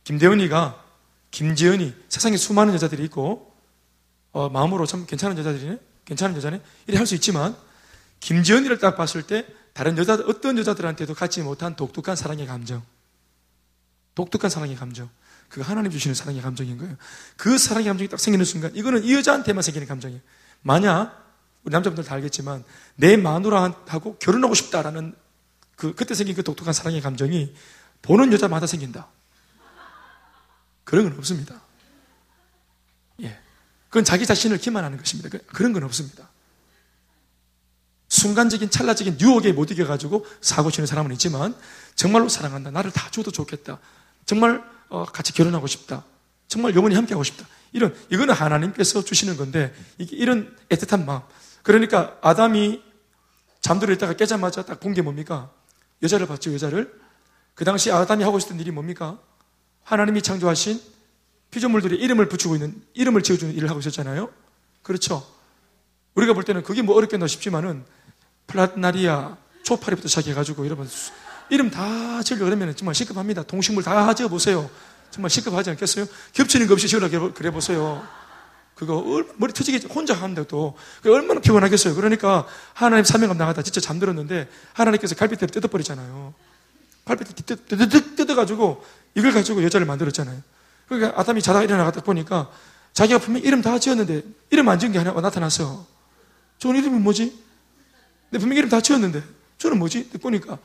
[0.04, 0.84] 김대훈이가,
[1.32, 3.54] 김지연이 세상에 수많은 여자들이 있고,
[4.32, 5.80] 어, 마음으로 참 괜찮은 여자들이네?
[6.06, 6.62] 괜찮은 여자네?
[6.88, 7.56] 이래 할 수 있지만,
[8.20, 9.46] 김지연이를 딱 봤을 때,
[9.78, 12.82] 다른 여자, 어떤 여자들한테도 갖지 못한 독특한 사랑의 감정.
[14.16, 15.08] 독특한 사랑의 감정.
[15.50, 16.96] 그거 하나님 주시는 사랑의 감정인 거예요.
[17.36, 20.20] 그 사랑의 감정이 딱 생기는 순간, 이거는 이 여자한테만 생기는 감정이에요.
[20.64, 21.32] 만약,
[21.64, 22.64] 우리 남자분들 다 알겠지만,
[22.96, 25.14] 내 마누라하고 결혼하고 싶다라는
[25.76, 27.54] 그, 그때 생긴 그 독특한 사랑의 감정이
[28.02, 29.08] 보는 여자마다 생긴다.
[30.86, 31.62] 그런 건 없습니다.
[33.22, 33.40] 예.
[33.90, 35.30] 그건 자기 자신을 기만하는 것입니다.
[35.30, 36.32] 그, 그런 건 없습니다.
[38.10, 41.56] 순간적인 찰나적인 유혹에 못 이겨가지고 사고 치는 사람은 있지만
[41.96, 42.72] 정말로 사랑한다.
[42.72, 43.80] 나를 다 줘도 좋겠다.
[44.26, 46.04] 정말 어, 같이 결혼하고 싶다.
[46.48, 47.46] 정말 영원히 함께하고 싶다.
[47.74, 51.22] 이런 이거는 하나님께서 주시는 건데 이런 애틋한 마음.
[51.64, 52.82] 그러니까 아담이
[53.60, 55.52] 잠들어 있다가 깨자마자 딱 본 게 뭡니까?
[56.02, 56.94] 여자를 봤죠, 여자를.
[57.56, 59.20] 그 당시 아담이 하고 있었던 일이 뭡니까?
[59.84, 60.80] 하나님이 창조하신
[61.52, 64.32] 피조물들이 이름을 붙이고 있는, 이름을 지어주는 일을 하고 있었잖아요?
[64.84, 65.28] 그렇죠.
[66.16, 67.84] 우리가 볼 때는 그게 뭐 어렵겠나 싶지만은
[68.48, 70.90] 플라나리아 초파리부터 시작해가지고 여러분
[71.50, 73.44] 이름 다 지으려 그러면 정말 시급합니다.
[73.44, 74.70] 동식물 다 지어보세요.
[75.12, 76.06] 정말 시급하지 않겠어요?
[76.34, 78.06] 겹치는 것 없이 지으려 그래 보세요.
[78.76, 79.04] 그거
[79.38, 80.16] 머리 터지게 혼자
[80.48, 80.76] 또.
[81.06, 81.96] 얼마나 피곤하겠어요.
[81.96, 86.34] 그러니까 하나님 사명감 나가다 진짜 잠들었는데 하나님께서 갈비뼈를 뜯어버리잖아요.
[87.06, 87.56] 갈비뼈
[88.16, 88.84] 뜯어가지고
[89.16, 90.42] 이걸 가지고 여자를 만들었잖아요.
[90.88, 92.52] 그러니까 아담이 자다가 일어나갔다 보니까
[92.94, 94.22] 자기가 분명히 이름 다 지었는데
[94.52, 95.86] 이름 안 지은 게 하나 나타났어.
[96.60, 97.47] 쟤는 이름이 뭐지?
[98.30, 99.24] 내 분명히 이름 다 지었는데
[99.58, 100.10] 쟤는 뭐지?
[100.12, 100.58] 딱 보니까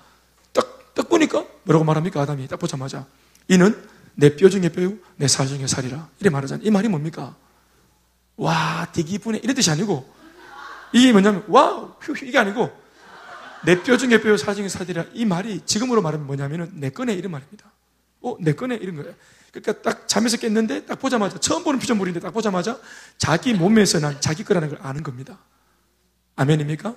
[0.52, 2.20] 딱, 딱 보니까 뭐라고 말합니까?
[2.22, 3.06] 아담이 딱 보자마자
[3.48, 3.80] 이는
[4.14, 6.66] 내 뼈 중에 뼈요 내 살 중에 살이라 이래 말하잖아요.
[6.66, 7.34] 이 말이 뭡니까?
[8.36, 10.12] 와 되게 이쁘네 이런 뜻이 아니고
[10.92, 12.70] 이게 뭐냐면 wow 휴 이게 아니고
[13.64, 17.30] 내 뼈 중에 뼈, 살 중에 살이라 이 말이 지금으로 말하면 뭐냐면은 내 꺼내 이런
[17.32, 17.70] 말입니다.
[18.20, 19.14] 어, 내 꺼내 이런 거예요.
[19.52, 22.78] 그러니까 딱 잠에서 깼는데 딱 보자마자 처음 보는 피조물인데 딱 보자마자
[23.18, 25.38] 자기 몸에서 난 자기 거라는 걸 아는 겁니다.
[26.36, 26.94] 아멘입니까?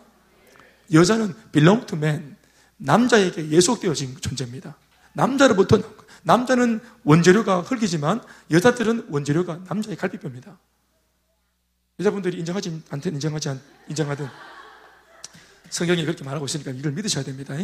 [0.91, 2.35] 여자는 belong to man.
[2.77, 4.75] 남자에게 예속되어진 존재입니다.
[5.13, 5.79] 남자로부터
[6.23, 8.21] 남자는 원재료가 흙이지만
[8.51, 10.57] 여자들은 원재료가 남자의 갈비뼈입니다.
[11.99, 14.27] 여자분들이 인정하지 않든 인정하지 않, 인정하든
[15.69, 17.55] 성경이 그렇게 말하고 있으니까 이걸 믿으셔야 됩니다.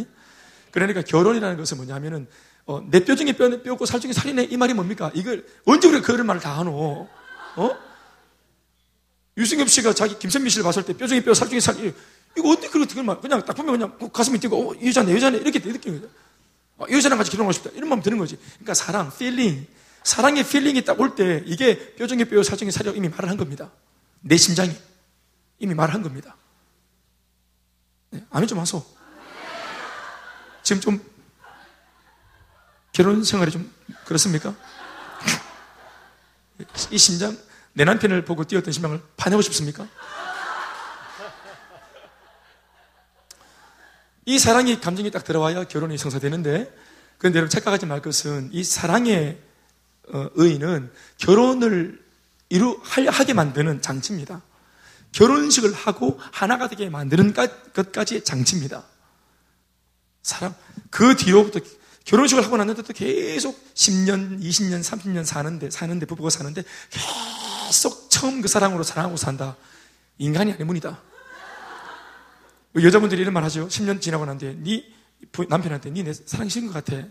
[0.70, 2.26] 그러니까 결혼이라는 것은 뭐냐면은
[2.64, 5.10] 어, 내 뼈 중에 뼈, 뼈고 살 중에 살이네 이 말이 뭡니까?
[5.14, 7.08] 이걸 언제 우리가 그런 말을 다 하노?
[7.56, 7.70] 어?
[9.36, 11.76] 유승엽 씨가 자기 김선미 씨를 봤을 때 뼈 중에 뼈, 살 중에 살
[12.36, 16.00] 이거 어떻게 그렇게 말 그냥 딱 보면 그냥 가슴이 뛰고 어, 여자네 여자네 이렇게 느끼는
[16.00, 16.12] 거죠.
[16.78, 18.38] 어, 여자랑 같이 결혼하고 싶다 이런 마음 드는 거지.
[18.54, 19.66] 그러니까 사랑, feeling,
[20.02, 23.36] 사랑의 feeling이 딱 올 때 이게 뼈 중에 뼈, 살 중에 살이 이미 말을 한
[23.36, 23.70] 겁니다.
[24.20, 24.74] 내 심장이
[25.58, 26.36] 이미 말을 한 겁니다.
[28.10, 28.84] 네, 아멘 좀 하소.
[30.62, 31.12] 지금 좀
[32.92, 33.72] 결혼 생활이 좀
[34.04, 34.54] 그렇습니까?
[36.90, 37.36] 이 심장
[37.72, 39.86] 내 남편을 보고 뛰었던 심장을 반하고 싶습니까?
[44.24, 46.72] 이 사랑이 감정이 딱 들어와야 결혼이 성사되는데
[47.18, 49.38] 그런데 여러분 착각하지 말 것은 이 사랑의
[50.12, 52.02] 어, 의의는 결혼을
[52.48, 54.42] 이루 하게 만드는 장치입니다.
[55.12, 58.84] 결혼식을 하고 하나가 되게 만드는 것까지의 장치입니다.
[60.22, 60.54] 사랑
[60.90, 61.60] 그 뒤로부터
[62.04, 68.82] 결혼식을 하고 났는데도 계속 10년, 20년, 30년 사는데 사는데 부부가 사는데 계속 처음 그 사랑으로
[68.82, 69.56] 사랑하고 산다.
[70.18, 71.00] 인간이 아니문이다.
[72.74, 73.68] 여자분들이 이런 말 하죠.
[73.68, 74.88] 10년 지나고 난데 네
[75.48, 77.06] 남편한테 네 내 사랑이 식은 것 같아.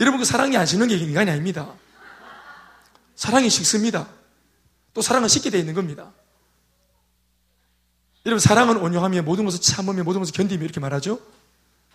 [0.00, 1.74] 여러분 그 사랑이 안 식는 게 인간이 아닙니다.
[3.16, 4.08] 사랑이 식습니다.
[4.94, 6.12] 또 사랑은 식게 되어 있는 겁니다.
[8.26, 11.20] 여러분 사랑은 온유하며 모든 것을 참으며 모든 것을 견디며 이렇게 말하죠.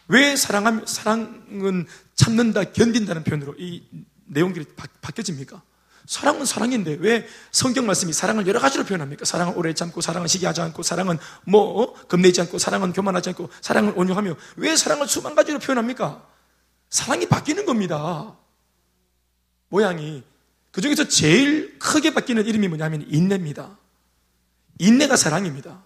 [0.08, 3.84] 왜 사랑하며 사랑은 참는다 견딘다는 표현으로 이
[4.26, 5.62] 내용들이 바, 바뀌어집니까?
[6.06, 9.26] 사랑은 사랑인데 왜 성경 말씀이 사랑을 여러 가지로 표현합니까?
[9.26, 11.94] 사랑은 오래 참고 사랑은 시기하지 않고 사랑은 뭐 어?
[12.08, 16.28] 겁내지 않고 사랑은 교만하지 않고 사랑은 온유하며 왜 사랑을 수만 가지로 표현합니까?
[16.90, 18.36] 사랑이 바뀌는 겁니다.
[19.70, 20.24] 모양이
[20.72, 23.78] 그 중에서 제일 크게 바뀌는 이름이 뭐냐면 인내입니다.
[24.80, 25.82] 인내가 사랑입니다.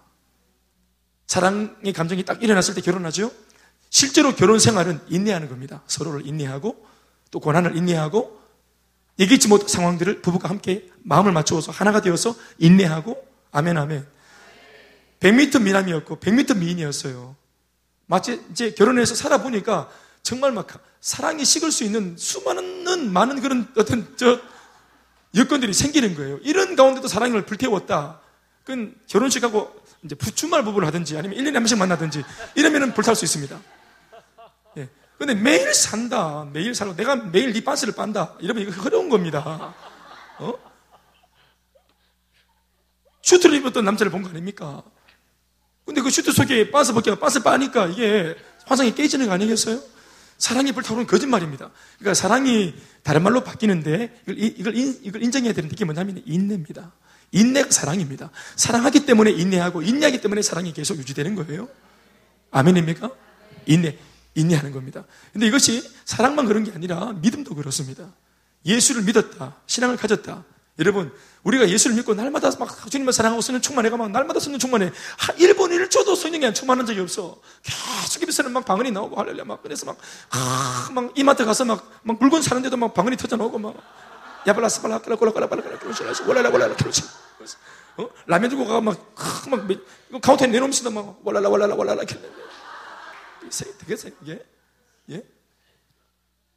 [1.26, 3.30] 사랑의 감정이 딱 일어났을 때 결혼하죠?
[3.90, 5.82] 실제로 결혼 생활은 인내하는 겁니다.
[5.86, 6.86] 서로를 인내하고
[7.30, 8.37] 또 고난을 인내하고
[9.18, 14.06] 얘기치 못한 상황들을 부부가 함께 마음을 맞추어서 하나가 되어서 인내하고 아멘 아멘.
[15.20, 17.36] 100m 미남이었고 100m 미인이었어요.
[18.06, 19.90] 마치 이제 결혼해서 살아보니까
[20.22, 20.66] 정말 막
[21.00, 24.40] 사랑이 식을 수 있는 수많은 많은 그런 어떤 저
[25.34, 26.38] 여건들이 생기는 거예요.
[26.42, 28.20] 이런 가운데도 사랑을 불태웠다.
[28.64, 32.22] 그건 결혼식하고 이제 주말 부부를 하든지 아니면 1년에 한 번씩 만나든지
[32.54, 33.60] 이러면은 불탈 수 있습니다.
[35.20, 35.24] 예.
[35.26, 36.46] 근데 매일 산다.
[36.52, 38.34] 매일 살고 내가 매일 네 반스를 빤다.
[38.40, 39.74] 이러면 이거 어려운 겁니다.
[40.38, 40.54] 어?
[43.22, 44.82] 슈트를 입었던 남자를 본 거 아닙니까?
[45.84, 49.80] 근데 그 슈트 속에 빤스 벗겨 빤스 빠니까 이게 화상이 깨지는 거 아니겠어요?
[50.38, 51.70] 사랑이 불타오르는 거짓말입니다.
[51.98, 56.92] 그러니까 사랑이 다른 말로 바뀌는데 이걸, 이걸, 이걸 인정해야 되는데 이게 뭐냐면 인내입니다.
[57.32, 58.30] 인내가 사랑입니다.
[58.56, 61.68] 사랑하기 때문에 인내하고 인내하기 때문에 사랑이 계속 유지되는 거예요.
[62.50, 63.10] 아멘입니까?
[63.66, 63.98] 인내.
[64.38, 65.04] 인내하는 겁니다.
[65.32, 68.08] 근데 이것이 사랑만 그런 게 아니라 믿음도 그렇습니다.
[68.64, 69.56] 예수를 믿었다.
[69.66, 70.44] 신앙을 가졌다.
[70.78, 71.12] 여러분,
[71.42, 74.92] 우리가 예수를 믿고 날마다 막 주님을 사랑하고 성령 충만해가 막 날마다 성령 충만해.
[75.38, 77.40] 1분 1초도 성령이 안 충만한 적이 없어.
[77.62, 79.98] 계속 입에서는 막 방언이 나오고 할렐루야 막 그래서 막,
[80.30, 83.74] 아, 막 이마트 가서 막, 막 물건 사는데도 막 방언이 터져 나오고 막
[84.46, 87.02] 야발라스 발라 깔라 꼴라 깔라 깔라 깔라 원랄라 원랄라 그렇지.
[87.96, 88.08] 어?
[88.26, 89.14] 라면 주고 가막
[90.12, 92.04] 막, 카운터에 내놓으면서도 막 원랄라 원랄라 원랄라
[93.50, 94.44] 되겠어요 이게?
[95.10, 95.22] 예?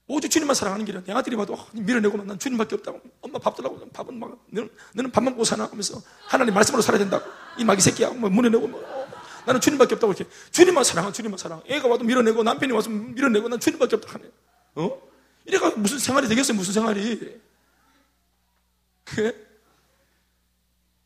[0.08, 1.04] 오직 주님만 사랑하는 길이야.
[1.06, 3.02] 내 아들이 봐도 어, 밀어내고만 난 주님밖에 없다고.
[3.22, 3.80] 엄마 밥 달라고.
[3.92, 5.66] 밥은 막, 너는, 너는 밥만 먹고 사나?
[5.66, 7.30] 하면서 하나님 말씀으로 살아야 된다고.
[7.58, 8.10] 이 마귀 새끼야.
[8.10, 8.82] 뭐 문어내고 뭐.
[8.84, 9.08] 어,
[9.46, 10.30] 나는 주님밖에 없다고 이렇게.
[10.52, 11.62] 주님만 사랑하 주님만 사랑.
[11.66, 14.30] 애가 와도 밀어내고 남편이 와서 밀어내고 난 주님밖에 없다 하네.
[14.76, 15.02] 어?
[15.46, 16.58] 이래가 무슨 생활이 되겠어요?
[16.58, 17.40] 무슨 생활이.
[19.06, 19.34] 그래?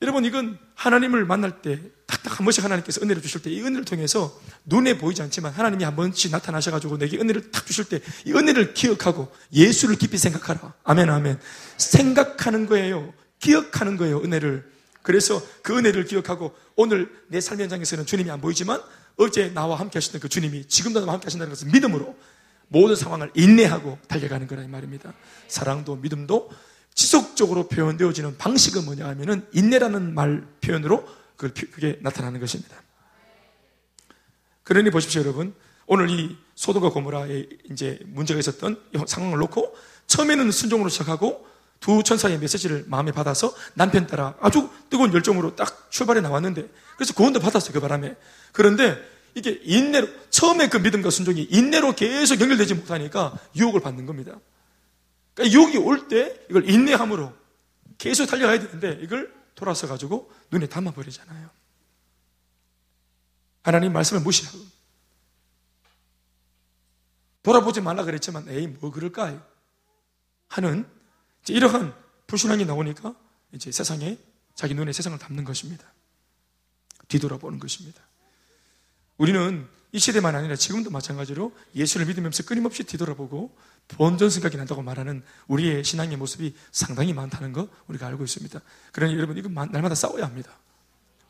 [0.02, 4.38] 여러분, 이건 하나님을 만날 때, 탁탁 한 번씩 하나님께서 은혜를 주실 때, 이 은혜를 통해서
[4.66, 9.32] 눈에 보이지 않지만 하나님이 한 번씩 나타나셔가지고 내게 은혜를 탁 주실 때, 이 은혜를 기억하고
[9.54, 10.74] 예수를 깊이 생각하라.
[10.84, 11.40] 아멘, 아멘.
[11.78, 13.14] 생각하는 거예요.
[13.40, 14.70] 기억하는 거예요, 은혜를.
[15.02, 18.82] 그래서 그 은혜를 기억하고 오늘 내삶 현장에서는 주님이 안 보이지만
[19.18, 22.18] 어제 나와 함께 하셨던 그 주님이 지금도 나와 함께 하신다는 것을 믿음으로
[22.68, 25.14] 모든 상황을 인내하고 달려가는 거라 이 말입니다.
[25.48, 26.50] 사랑도 믿음도
[26.96, 32.82] 지속적으로 표현되어지는 방식은 뭐냐 하면은 인내라는 말 표현으로 그게 나타나는 것입니다.
[34.64, 35.54] 그러니 보십시오, 여러분.
[35.86, 39.76] 오늘 이 소돔과 고모라에 이제 문제가 있었던 상황을 놓고
[40.08, 41.46] 처음에는 순종으로 시작하고
[41.80, 47.40] 두 천사의 메시지를 마음에 받아서 남편 따라 아주 뜨거운 열정으로 딱 출발해 나왔는데 그래서 구원도
[47.40, 48.16] 받았어요 그 바람에
[48.54, 48.98] 그런데
[49.36, 54.40] 이게 인내로 처음에 그 믿음과 순종이 인내로 계속 연결되지 못하니까 유혹을 받는 겁니다.
[55.36, 57.34] 그러니까 유혹이 올 때 이걸 인내함으로
[57.98, 61.50] 계속 달려가야 되는데 이걸 돌아서 가지고 눈에 담아 버리잖아요.
[63.64, 64.60] 하나님 말씀을 무시하고
[67.44, 69.46] 돌아보지 말라 그랬지만 에이 뭐 그럴까
[70.48, 70.88] 하는
[71.48, 71.96] 이러한
[72.28, 73.16] 불신앙이 나오니까
[73.52, 74.18] 이제 세상에
[74.56, 75.86] 자기 눈에 세상을 담는 것입니다.
[77.08, 78.02] 뒤돌아보는 것입니다.
[79.18, 83.56] 우리는 이 시대만 아니라 지금도 마찬가지로 예수를 믿으면서 끊임없이 뒤돌아보고
[83.88, 88.60] 본전 생각이 난다고 말하는 우리의 신앙의 모습이 상당히 많다는 거 우리가 알고 있습니다.
[88.92, 90.52] 그러니 여러분 이거 날마다 싸워야 합니다.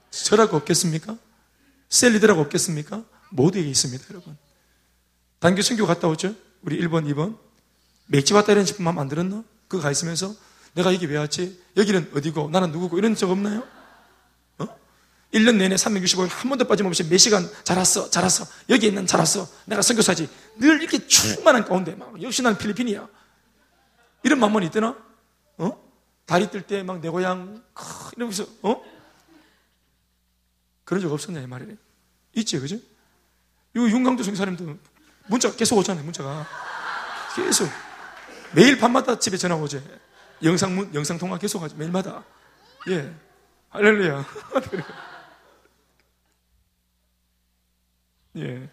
[0.09, 1.15] 저라고 없겠습니까?
[1.89, 3.05] 셀리드라고 없겠습니까?
[3.29, 4.35] 모두에게 있습니다, 여러분.
[5.37, 6.33] 단기 선교 갔다 오죠?
[6.63, 7.37] 우리 1번, 2번.
[8.07, 9.43] 맥지 왔다 이런 싶은 마음 안 들었나?
[9.67, 10.33] 그거 가 있으면서
[10.73, 11.61] 내가 여기 왜 왔지?
[11.77, 12.49] 여기는 어디고?
[12.49, 12.97] 나는 누구고?
[12.97, 13.63] 이런 적 없나요?
[15.35, 15.39] 어?
[15.39, 18.45] 1년 내내 365일 한 번도 빠짐없이 몇 시간 자랐어, 자랐어.
[18.69, 19.47] 여기 있는 자랐어.
[19.65, 20.29] 내가 선교사지.
[20.57, 23.07] 늘 이렇게 충만한 가운데 막 역시 난 필리핀이야.
[24.23, 24.95] 이런 마음이 있더나?
[25.57, 25.85] 어?
[26.25, 27.61] 다리 뜰 때 막 내 고향
[28.15, 28.81] 이러면서 어?
[30.83, 31.75] 그런 적 없었냐 이 말이래.
[32.33, 32.75] 있지, 그죠?
[32.75, 34.77] 이 윤강도 성사님도
[35.27, 36.47] 문자가 계속 오잖아요, 문자가.
[37.35, 37.69] 계속.
[38.53, 39.81] 매일 밤마다 집에 전화 오지.
[40.43, 42.23] 영상, 영상 통화 계속 하죠, 매일마다.
[42.89, 43.13] 예.
[43.69, 44.25] 할렐루야.
[48.37, 48.69] 예.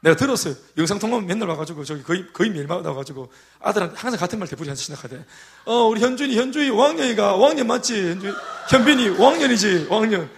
[0.00, 0.54] 내가 들었어요.
[0.76, 4.80] 영상 통화 맨날 와가지고, 저기 거의, 거의 매일마다 와가지고, 아들한테 항상 같은 말 대부분 하서
[4.80, 5.24] 시작하대.
[5.64, 8.10] 어, 우리 현준이, 현준이 5학년이가, 5학년 맞지?
[8.10, 8.34] 현준이,
[8.70, 10.28] 현빈이 5학년이지, 5학년.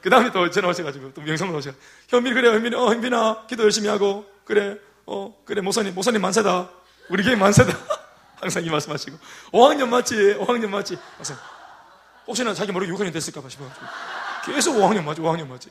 [0.00, 1.72] 그 다음에 또 전화 오셔가지고, 또 영상으로 오셔.
[2.08, 6.70] 현빈이, 그래, 현빈이, 어, 현빈아, 기도 열심히 하고, 그래, 어, 그래, 모사님, 모사님 만세다.
[7.08, 7.76] 우리 교회 만세다.
[8.40, 9.18] 항상 이 말씀 하시고.
[9.50, 10.14] 5학년 맞지?
[10.38, 10.96] 5학년 맞지?
[11.16, 11.36] 항상.
[12.24, 13.86] 혹시나 자기 모르게 6학년 됐을까봐 싶어가지고.
[14.46, 15.20] 계속 5학년 맞지?
[15.22, 15.70] 5학년 맞지?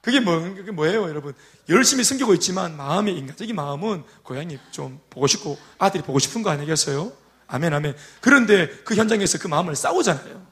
[0.00, 1.34] 그게 뭐, 그게 뭐예요, 여러분?
[1.68, 7.12] 열심히 섬기고 있지만 마음의 인간적인 마음은 고향이 좀 보고 싶고 아들이 보고 싶은 거 아니겠어요?
[7.46, 7.96] 아멘, 아멘.
[8.20, 10.46] 그런데 그 현장에서 그 마음을 싸우잖아요.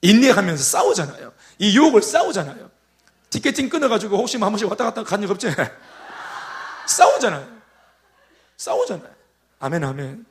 [0.00, 1.32] 인내하면서 싸우잖아요.
[1.58, 2.70] 이 유혹을 싸우잖아요.
[3.30, 5.48] 티켓팅 끊어가지고 혹시 한 번씩 왔다 갔다 간 적 없지?
[6.86, 7.48] 싸우잖아요.
[8.56, 9.10] 싸우잖아요.
[9.60, 10.26] 아멘, 아멘.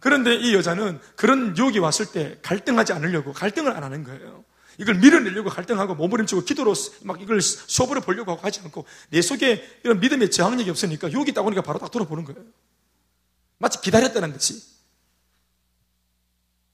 [0.00, 4.44] 그런데 이 여자는 그런 유혹이 왔을 때 갈등하지 않으려고 갈등을 안 하는 거예요.
[4.78, 10.00] 이걸 밀어내려고 갈등하고 몸부림치고 기도로 막 이걸 쇼부를 보려고 하고 하지 않고 내 속에 이런
[10.00, 12.42] 믿음의 저항력이 없으니까 유혹이 있다 보니까 바로 딱 돌아보는 거예요.
[13.58, 14.62] 마치 기다렸다는 듯이.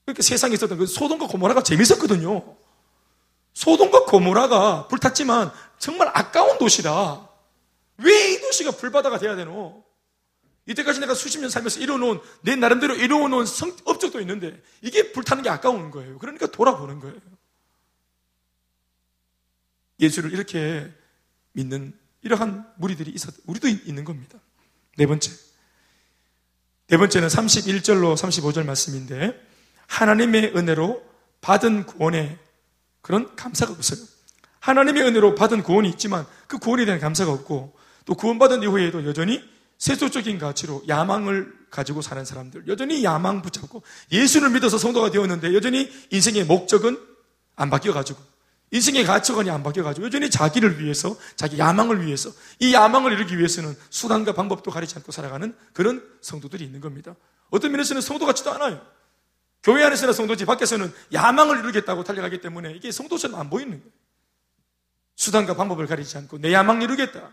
[0.05, 2.57] 그러니까 세상에 있었던 그 소돔과 고모라가 재밌었거든요.
[3.55, 7.29] 소돔과 고모라가 불탔지만 정말 아까운 도시다.
[7.99, 9.85] 왜 이 도시가 불바다가 돼야 되노?
[10.67, 15.51] 이때까지 내가 수십 년 살면서 이뤄놓은, 내 나름대로 이뤄놓은 성, 업적도 있는데, 이게 불타는 게
[15.51, 16.19] 아까운 거예요.
[16.19, 17.17] 그러니까 돌아보는 거예요.
[20.01, 20.91] 예수를 이렇게
[21.53, 21.93] 믿는
[22.23, 24.39] 이러한 무리들이 있었, 우리도 있는 겁니다.
[24.97, 25.33] 네 번째.
[26.89, 29.41] 네 번째는 31절로 35절 말씀인데,
[29.87, 31.03] 하나님의 은혜로
[31.41, 32.39] 받은 구원에
[33.03, 34.05] 그런 감사가 없어요.
[34.61, 37.75] 하나님의 은혜로 받은 구원이 있지만 그 구원에 대한 감사가 없고
[38.05, 39.43] 또 구원받은 이후에도 여전히
[39.79, 43.83] 세속적인 가치로 야망을 가지고 사는 사람들, 여전히 야망 붙잡고
[44.13, 46.99] 예수를 믿어서 성도가 되었는데 여전히 인생의 목적은
[47.57, 48.21] 안 바뀌어가지고
[48.73, 54.33] 인생의 가치관이 안 바뀌어가지고 여전히 자기를 위해서, 자기 야망을 위해서 이 야망을 이루기 위해서는 수단과
[54.35, 57.17] 방법도 가리지 않고 살아가는 그런 성도들이 있는 겁니다.
[57.51, 58.81] 어떤 면에서는 성도 같지도 않아요.
[59.63, 63.93] 교회 안에서는 성도지 밖에서는 야망을 이루겠다고 달려가기 때문에 이게 성도처럼 안 보이는 거예요.
[65.17, 67.31] 수단과 방법을 가리지 않고 내 야망 이루겠다.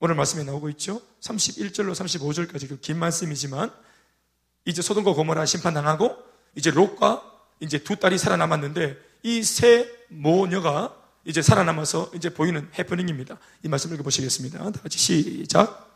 [0.00, 1.02] 오늘 말씀에 나오고 있죠.
[1.20, 3.70] 31절로 35절까지 그 긴 말씀이지만
[4.64, 6.16] 이제 소돔과 고모라 심판당하고
[6.54, 7.22] 이제 롯과
[7.60, 10.94] 이제 두 딸이 살아남았는데 이 세 모녀가
[11.24, 13.38] 이제 살아남아서 이제 보이는 해프닝입니다.
[13.62, 14.58] 이 말씀 읽어보시겠습니다.
[14.70, 15.87] 다 같이 시작.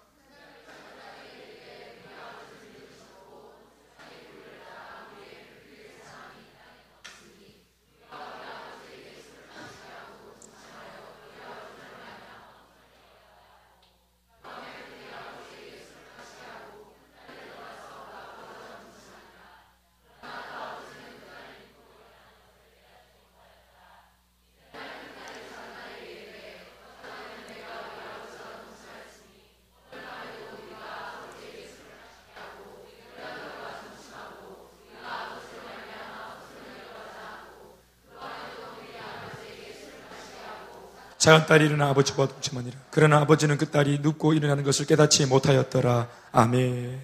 [41.22, 42.76] 작은 딸이 일어나 아버지와 동침하니라.
[42.90, 46.08] 그러나 아버지는 그 딸이 눕고 일어나는 것을 깨닫지 못하였더라.
[46.32, 47.00] 아멘.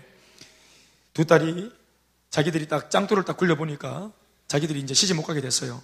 [1.14, 1.70] 두 딸이
[2.28, 4.10] 자기들이 딱 짱돌을 딱 굴려보니까
[4.48, 5.80] 자기들이 이제 시집 못 가게 됐어요.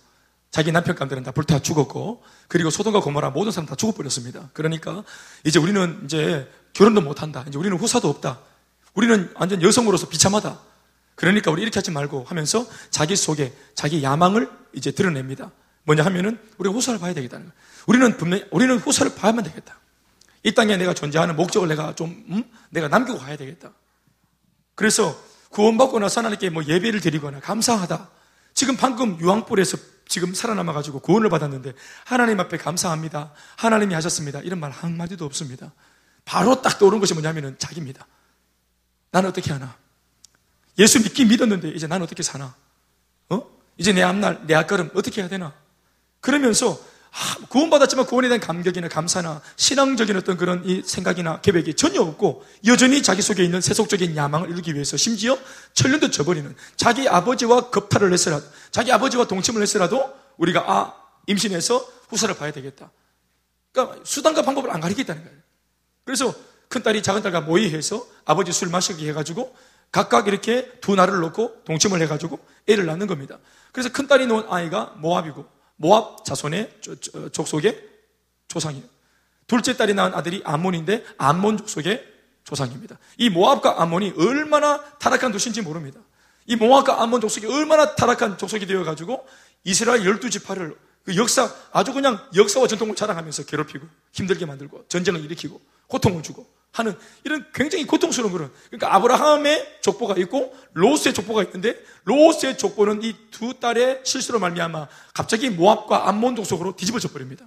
[0.51, 4.51] 자기 남편감들은 다 불타 죽었고, 그리고 소돔과 고모라 모든 사람 다 죽어버렸습니다.
[4.53, 5.05] 그러니까
[5.45, 7.45] 이제 우리는 이제 결혼도 못 한다.
[7.47, 8.41] 이제 우리는 후사도 없다.
[8.95, 10.59] 우리는 완전 여성으로서 비참하다.
[11.14, 15.53] 그러니까 우리 이렇게 하지 말고 하면서 자기 속에 자기 야망을 이제 드러냅니다.
[15.85, 17.61] 뭐냐 하면은 우리가 후사를 봐야 되겠다는 거예요.
[17.87, 19.78] 우리는 분명히, 우리는 후사를 봐야만 되겠다.
[20.43, 22.45] 이 땅에 내가 존재하는 목적을 내가 좀, 음?
[22.70, 23.72] 내가 남기고 가야 되겠다.
[24.74, 25.18] 그래서
[25.51, 28.11] 구원받고 나서 하나님께 뭐 예배를 드리거나 감사하다.
[28.55, 29.76] 지금 방금 유황불에서
[30.07, 31.72] 지금 살아남아가지고 구원을 받았는데
[32.05, 33.32] 하나님 앞에 감사합니다.
[33.57, 34.41] 하나님이 하셨습니다.
[34.41, 35.72] 이런 말 한마디도 없습니다.
[36.24, 38.07] 바로 딱 떠오른 것이 뭐냐면은 자기입니다.
[39.11, 39.76] 나는 어떻게 하나?
[40.78, 42.55] 예수 믿기 믿었는데 이제 나는 어떻게 사나?
[43.30, 43.43] 어?
[43.78, 45.55] 이제 내 앞날, 내 앞걸음 어떻게 해야 되나?
[46.25, 46.81] 그러면서
[47.12, 53.03] 아, 구원받았지만 구원에 대한 감격이나 감사나 신앙적인 어떤 그런 이 생각이나 계획이 전혀 없고 여전히
[53.03, 55.39] 자기 속에 있는 세속적인 야망을 이루기 위해서 심지어
[55.75, 60.95] 천년도 져버리는 자기 아버지와 겁탈을 했으라도 자기 아버지와 동침을 했으라도 우리가 아
[61.27, 62.91] 임신해서 후사를 봐야 되겠다.
[63.70, 65.39] 그러니까 수단과 방법을 안 가리겠다는 거예요.
[66.05, 66.35] 그래서
[66.68, 69.55] 큰 딸이 작은 딸과 모의해서 아버지 술 마시게 해가지고
[69.93, 73.39] 각각 이렇게 두 날을 놓고 동침을 해가지고 애를 낳는 겁니다.
[73.72, 75.54] 그래서 큰 딸이 놓은 아이가 모압이고
[75.85, 76.80] 모압 자손의
[77.32, 77.78] 족속의
[78.49, 78.85] 조상이에요.
[79.47, 82.03] 둘째 딸이 낳은 아들이 암몬인데 암몬 족속의
[82.45, 82.99] 조상입니다.
[83.18, 86.01] 이 모압과 암몬이 얼마나 타락한 도시인지 모릅니다.
[86.47, 89.26] 이 모압과 암몬 족속이 얼마나 타락한 족속이 되어 가지고
[89.64, 90.74] 이스라엘 열두 지파를
[91.05, 96.99] 그 역사 아주 그냥 역사와 전통을 자랑하면서 괴롭히고 힘들게 만들고 전쟁을 일으키고 고통을 주고 하는
[97.22, 103.55] 이런 굉장히 고통스러운 그런 그러니까 아브라함의 족보가 있고 로스의 족보가 있는데 로스의 족보는 이 두
[103.59, 107.47] 딸의 실수로 말미암아 갑자기 모압과 암몬 족속으로 뒤집어져 버립니다.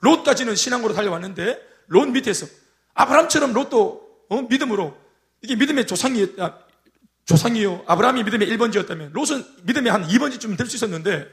[0.00, 2.46] 롯까지는 신앙으로 달려왔는데 롯 밑에서
[2.94, 4.42] 아브라함처럼 롯도 어?
[4.42, 4.96] 믿음으로
[5.42, 6.58] 이게 믿음의 조상이 아,
[7.26, 11.26] 조상이요 아브라함이 믿음의 1번지였다면 롯은 믿음의 한 2번지쯤 될 수 있었는데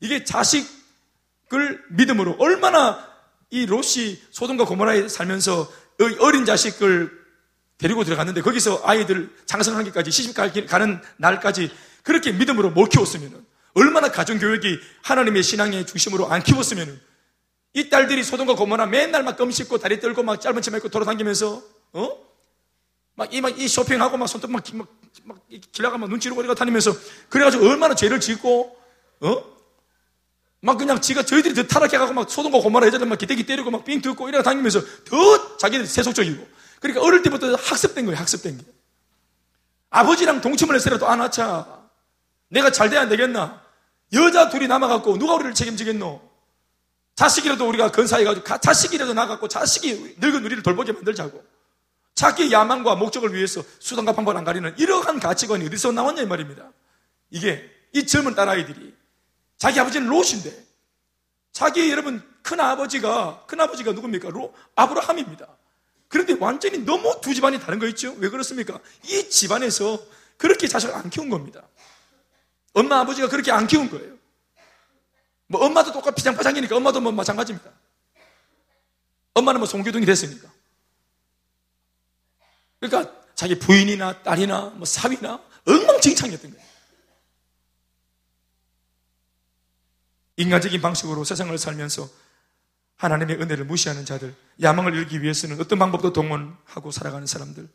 [0.00, 3.16] 이게 자식을 믿음으로 얼마나
[3.50, 5.70] 이 롯이 소돔과 고모라에 살면서
[6.20, 7.26] 어린 자식을
[7.78, 11.70] 데리고 들어갔는데 거기서 아이들 장성하기까지 시집 가는 날까지
[12.02, 13.44] 그렇게 믿음으로 못 키웠으면
[13.74, 17.00] 얼마나 가정교육이 하나님의 신앙의 중심으로 안 키웠으면
[17.74, 21.62] 이 딸들이 소돔과 고모라 맨날 막 껌 씹고 다리 떨고 막 짧은 치마 입고 돌아다니면서
[21.92, 22.26] 어?
[23.16, 24.88] 막 이 막 이 쇼핑하고 막 손톱 막, 막,
[25.24, 25.38] 막
[25.72, 26.94] 길나가면 눈치로 거리가 다니면서
[27.28, 28.78] 그래가지고 얼마나 죄를 짓고
[29.20, 29.55] 어?
[30.60, 34.28] 막 그냥 지가 저희들이 더 타락해가고 막 소동과 고마라 여자들 막 기대기 때리고 막삥 뜯고
[34.28, 36.46] 이래 다니면서 더 자기들 세속적이고.
[36.80, 38.64] 그러니까 어릴 때부터 학습된 거예요, 학습된 게.
[39.90, 41.88] 아버지랑 동침을 했으라도 안 하자.
[42.48, 43.62] 내가 잘 돼야 되겠나?
[44.12, 46.22] 여자 둘이 남아갖고 누가 우리를 책임지겠노?
[47.16, 51.42] 자식이라도 우리가 건사해가지고 자식이라도 나갖고 자식이 늙은 우리를 돌보게 만들자고.
[52.14, 56.70] 자기 야망과 목적을 위해서 수단과 방법을 안 가리는 이러한 가치관이 어디서 나왔냐 이 말입니다.
[57.30, 58.94] 이게 이 젊은 딸아이들이
[59.58, 60.66] 자기 아버지는 롯인데
[61.52, 64.30] 자기 여러분 큰 아버지가 큰 아버지가 누굽니까?
[64.30, 65.46] 로 아브라함입니다.
[66.08, 68.14] 그런데 완전히 너무 두 집안이 다른 거 있죠?
[68.18, 68.78] 왜 그렇습니까?
[69.04, 69.98] 이 집안에서
[70.36, 71.66] 그렇게 자식을 안 키운 겁니다.
[72.74, 74.16] 엄마 아버지가 그렇게 안 키운 거예요.
[75.48, 77.70] 뭐 엄마도 똑같이 피장파장이니까 엄마도 뭐 마찬가지입니다.
[79.34, 80.48] 엄마는 뭐 송교동이 됐으니까.
[82.80, 86.65] 그러니까 자기 부인이나 딸이나 뭐 사위나 엉망진창이었던 거예요.
[90.36, 92.08] 인간적인 방식으로 세상을 살면서
[92.96, 97.68] 하나님의 은혜를 무시하는 자들, 야망을 이루기 위해서는 어떤 방법도 동원하고 살아가는 사람들,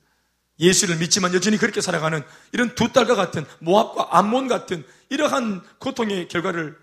[0.59, 6.77] 예수를 믿지만 여전히 그렇게 살아가는 이런 두 딸과 같은 모압과 암몬 같은 이러한 고통의 결과를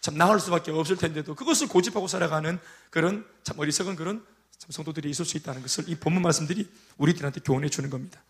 [0.00, 2.58] 참 나을 수밖에 없을 텐데도 그것을 고집하고 살아가는
[2.90, 4.24] 그런 참 어리석은 그런
[4.58, 8.22] 참 성도들이 있을 수 있다는 것을 이 본문 말씀들이 우리들한테 교훈해 주는 겁니다.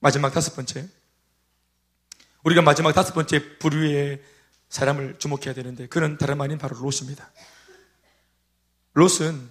[0.00, 0.88] 마지막 다섯 번째.
[2.42, 4.22] 우리가 마지막 다섯 번째 부류의
[4.70, 7.30] 사람을 주목해야 되는데 그는 다름 아닌 바로 롯입니다.
[8.94, 9.50] 롯은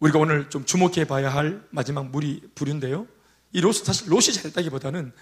[0.00, 3.06] 우리가 오늘 좀 주목해 봐야 할 마지막 물이 부류인데요.
[3.52, 5.12] 이 롯은 사실 롯이 잘했다기보다는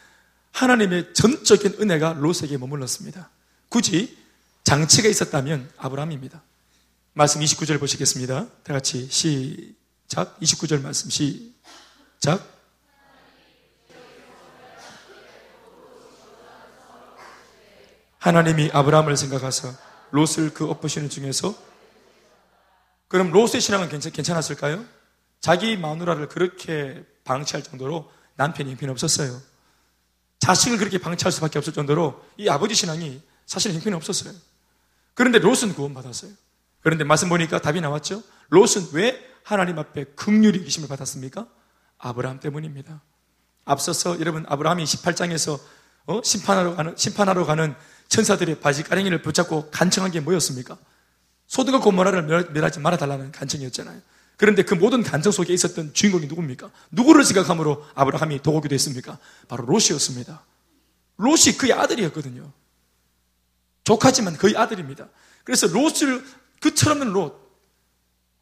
[0.53, 3.31] 하나님의 전적인 은혜가 롯에게 머물렀습니다.
[3.69, 4.17] 굳이
[4.65, 6.43] 장치가 있었다면 아브라함입니다.
[7.13, 8.47] 말씀 29절 보시겠습니다.
[8.63, 10.39] 다 같이 시작.
[10.41, 12.58] 29절 말씀 시작.
[18.19, 19.73] 하나님이 아브라함을 생각하사
[20.11, 21.55] 롯을 그 엎으시는 중에서
[23.09, 24.85] 그럼 롯의 신앙은 괜찮, 았을까요
[25.41, 29.41] 자기 마누라를 그렇게 방치할 정도로 남편이 형편이 없었어요.
[30.41, 34.33] 자식을 그렇게 방치할 수밖에 없을 정도로 이 아버지 신앙이 사실 형편이 없었어요.
[35.15, 36.33] 그런데 롯은 구원받았어요.
[36.81, 38.23] 그런데 말씀 보니까 답이 나왔죠?
[38.51, 41.47] 롯은 왜 하나님 앞에 극률이 기심을 받았습니까?
[41.99, 43.03] 아브라함 때문입니다.
[43.65, 45.59] 앞서서 여러분 아브라함이 18장에서
[46.07, 46.23] 어?
[46.23, 47.75] 심판하러 가는 심판하러 가는
[48.09, 50.77] 천사들의 바지가랭이를 붙잡고 간청한 게 뭐였습니까?
[51.47, 54.01] 소득과 고모라를 멸하지 말아달라는 간청이었잖아요.
[54.37, 56.71] 그런데 그 모든 간청 속에 있었던 주인공이 누굽니까?
[56.93, 59.19] 누구를 생각함으로 아브라함이 도곡이 됐습니까?
[59.49, 60.43] 바로 롯이었습니다.
[61.17, 62.51] 롯이 그의 아들이었거든요.
[63.85, 65.09] 조카지만 그의 아들입니다.
[65.45, 66.25] 그래서 롯을
[66.61, 67.49] 그처럼 롯,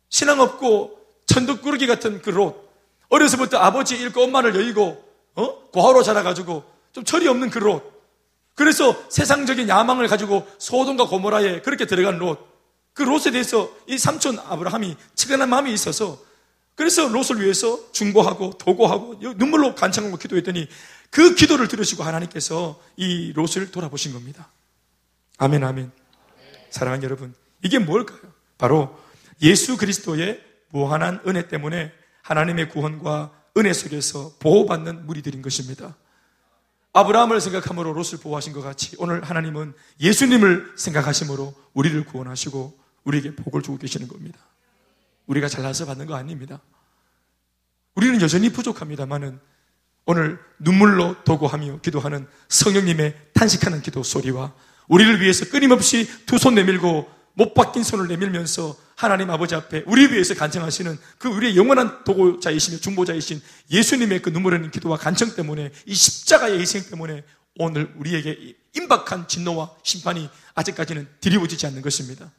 [0.09, 2.71] 신앙 없고 천덕꾸러기 같은 그 롯,
[3.09, 5.05] 어려서부터 아버지 잃고 엄마를 여의고
[5.35, 5.71] 어?
[5.71, 7.96] 고아로 자라가지고 좀 철이 없는 그 롯.
[8.57, 12.57] 그래서 세상적인 야망을 가지고 소돔과 고모라에 그렇게 들어간 롯.
[12.95, 16.19] 그 롯에 대해서 이 삼촌 아브라함이 측은한 마음이 있어서
[16.75, 20.67] 그래서 롯을 위해서 중보하고 도고하고 눈물로 간청하고 기도했더니
[21.11, 24.49] 그 기도를 들으시고 하나님께서 이 롯을 돌아보신 겁니다.
[25.39, 25.93] 아멘, 아멘.
[26.71, 28.21] 사랑하는 여러분, 이게 뭘까요?
[28.57, 28.99] 바로
[29.43, 31.93] 예수 그리스도의 무한한 은혜 때문에
[32.23, 35.95] 하나님의 구원과 은혜 속에서 보호받는 무리들인 것입니다.
[36.97, 43.77] 아브라함을 생각함으로 롯을 보호하신 것 같이 오늘 하나님은 예수님을 생각하심으로 우리를 구원하시고 우리에게 복을 주고
[43.77, 44.39] 계시는 겁니다.
[45.27, 46.59] 우리가 잘나서 받는 거 아닙니다.
[47.97, 49.39] 우리는 여전히 부족합니다만은
[50.07, 54.55] 오늘 눈물로 도구하며 기도하는 성령님의 탄식하는 기도 소리와
[54.89, 60.35] 우리를 위해서 끊임없이 두 손 내밀고 못 바뀐 손을 내밀면서 하나님 아버지 앞에 우리 위해서
[60.35, 66.59] 간청하시는 그 우리의 영원한 도구자이시며 중보자이신 예수님의 그 눈물 흘린 기도와 간청 때문에 이 십자가의
[66.59, 67.23] 희생 때문에
[67.59, 72.33] 오늘 우리에게 임박한 진노와 심판이 아직까지는 드리워지지 않는 것입니다.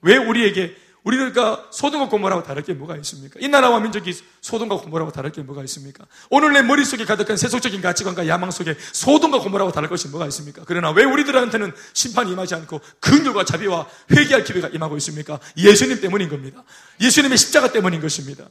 [0.00, 0.76] 왜 우리에게
[1.08, 3.40] 우리가 소돔과 고모라고 다를 게 뭐가 있습니까?
[3.40, 6.04] 이 나라와 민족이 소돔과 고모라고 다를 게 뭐가 있습니까?
[6.28, 10.62] 오늘 내 머릿속에 가득한 세속적인 가치관과 야망 속에 소돔과 고모라고 다를 것이 뭐가 있습니까?
[10.66, 15.40] 그러나 왜 우리들한테는 심판이 임하지 않고 긍휼과 자비와 회개할 기회가 임하고 있습니까?
[15.56, 16.62] 예수님 때문인 겁니다.
[17.00, 18.46] 예수님의 십자가 때문인 것입니다.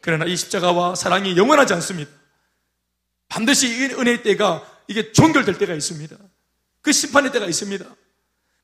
[0.00, 2.10] 그러나 이 십자가와 사랑이 영원하지 않습니다.
[3.28, 6.16] 반드시 이 은혜의 때가 이게 종결될 때가 있습니다.
[6.80, 7.84] 그 심판의 때가 있습니다.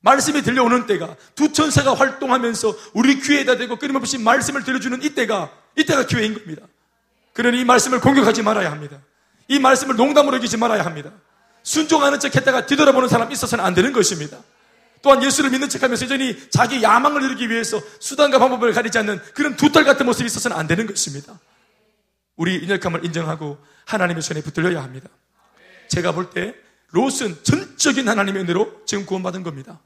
[0.01, 6.35] 말씀이 들려오는 때가 두 천사가 활동하면서 우리 귀에다 대고 끊임없이 말씀을 들려주는 이때가 이때가 기회인
[6.35, 6.67] 겁니다.
[7.35, 8.99] 그러니 이 말씀을 공격하지 말아야 합니다.
[9.49, 11.11] 이 말씀을 농담으로 여기지 말아야 합니다.
[11.63, 14.39] 순종하는 척 했다가 뒤돌아보는 사람 있어서는 안 되는 것입니다.
[15.03, 19.57] 또한 예수를 믿는 척 하면서 여전히 자기 야망을 이루기 위해서 수단과 방법을 가리지 않는 그런
[19.57, 21.39] 두딸 같은 모습이 있어서는 안 되는 것입니다.
[22.37, 25.09] 우리 인역함을 인정하고 하나님의 손에 붙들려야 합니다.
[25.89, 26.55] 제가 볼 때
[26.93, 29.81] 롯은 전적인 하나님의 은혜로 지금 구원받은 겁니다.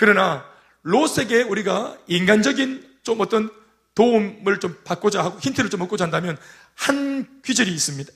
[0.00, 0.46] 그러나
[0.80, 3.50] 롯에게 우리가 인간적인 좀 어떤
[3.94, 6.38] 도움을 좀 받고자 하고 힌트를 좀 얻고자 한다면
[6.74, 8.10] 한 귀절이 있습니다.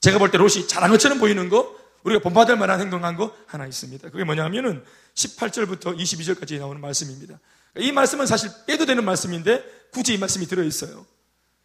[0.00, 4.10] 제가 볼 때 롯이 잘한 것처럼 보이는 거, 우리가 본받을 만한 행동한 거 하나 있습니다.
[4.10, 4.84] 그게 뭐냐 하면은
[5.16, 7.40] 18절부터 22절까지 나오는 말씀입니다.
[7.78, 11.04] 이 말씀은 사실 빼도 되는 말씀인데 굳이 이 말씀이 들어있어요.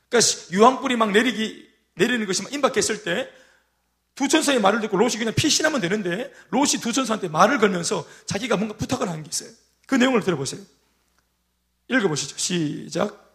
[0.10, 3.30] 그러니까 유황불이 막 내리기, 내리는 것이 막 임박했을 때
[4.20, 8.76] 두 천사의 말을 듣고 롯이 그냥 피신하면 되는데 롯이 두 천사한테 말을 걸면서 자기가 뭔가
[8.76, 9.49] 부탁을 하는 게 있어요.
[9.88, 10.59] 그 내용을 들어보세요.
[11.88, 12.38] 읽어보시죠.
[12.38, 13.29] 시작.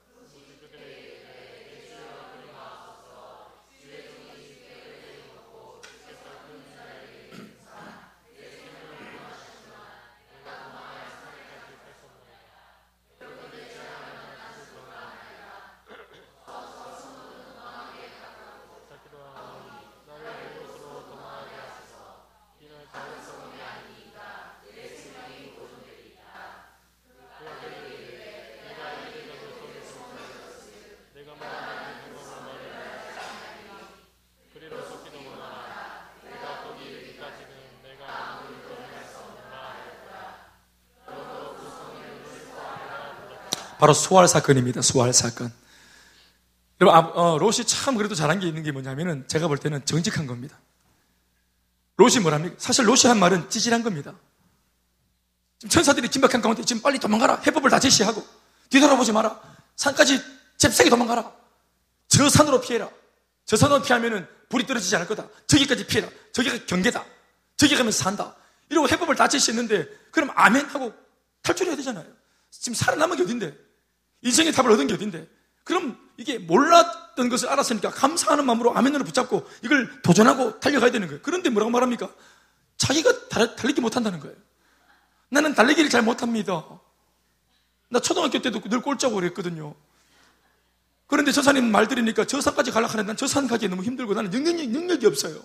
[43.85, 44.81] 바로 수활 사건입니다.
[44.81, 45.53] 수활 사건.
[46.81, 50.27] 여러분, 아, 어, 롯이 참 그래도 잘한 게 있는 게 뭐냐면은 제가 볼 때는 정직한
[50.27, 50.59] 겁니다.
[51.99, 52.55] 롯이 뭐랍니까?
[52.57, 54.15] 사실 롯이 한 말은 찌질한 겁니다.
[55.59, 57.43] 지금 천사들이 긴박한 가운데 지금 빨리 도망가라.
[57.47, 58.27] 해법을 다 제시하고
[58.71, 59.39] 뒤돌아보지 마라.
[59.77, 60.19] 산까지
[60.57, 61.31] 잽싸게 도망가라.
[62.09, 62.89] 저 산으로 피해라.
[63.45, 65.29] 저 산으로 피하면은 불이 떨어지지 않을 거다.
[65.47, 66.09] 저기까지 피해라.
[66.33, 67.05] 저기가 경계다.
[67.59, 68.35] 저기 가면서 산다.
[68.71, 70.95] 이러고 해법을 다 제시했는데 그럼 아멘 하고
[71.43, 72.07] 탈출해야 되잖아요.
[72.51, 73.74] 지금 살아남은 게 어딘데?
[74.25, 75.29] 인생의 답을 얻은 게 어딘데?
[75.63, 81.21] 그럼 이게 몰랐던 것을 알았으니까 감사하는 마음으로 아멘으로 붙잡고 이걸 도전하고 달려가야 되는 거예요.
[81.23, 82.11] 그런데 뭐라고 말합니까?
[82.77, 84.35] 자기가 달, 달리기 못한다는 거예요.
[85.31, 86.65] 나는 달리기를 잘 못합니다.
[87.89, 89.75] 나 초등학교 때도 늘 꼴짜고 그랬거든요.
[91.07, 94.15] 그런데 저 산님 말 들으니까 저 산까지 가려고 하는데 난 저 산 가기 너무 힘들고
[94.15, 95.43] 나는 능력이, 능력이 없어요.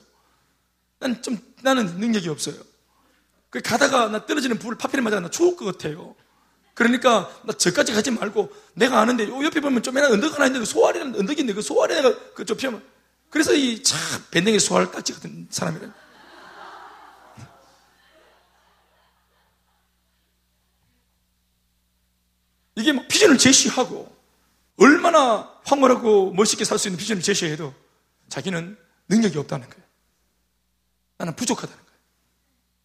[1.00, 2.56] 난 좀, 나는 능력이 없어요.
[3.50, 6.16] 그 가다가 나 떨어지는 불 파편에 맞아 나 죽을 것 같아요.
[6.80, 10.60] 그러니까 나 저까지 가지 말고 내가 아는데 요 옆에 보면 좀 애나 언덕 하나 있는데
[10.60, 12.82] 그 소알이라는 언덕이 있는데 그 소알에 내가 그 좁히면
[13.30, 14.00] 그래서 이 참
[14.32, 15.94] 밴댕이 소알까지 같은 사람이라.
[22.76, 24.16] 이게 막 비전을 제시하고
[24.78, 27.74] 얼마나 황홀하고 멋있게 살 수 있는 비전을 제시해도
[28.30, 28.78] 자기는
[29.10, 29.84] 능력이 없다는 거예요.
[31.18, 32.00] 나는 부족하다는 거예요.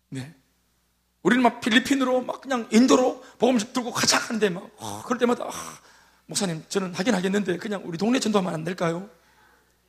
[0.09, 0.35] 네.
[1.25, 5.51] 우리는 막 필리핀으로 막 그냥 인도로 복음식 들고 가자 하는데 막 어, 그럴 때마다 아,
[6.27, 9.09] 목사님 저는 하긴 하겠는데 그냥 우리 동네 전도하면 안 될까요?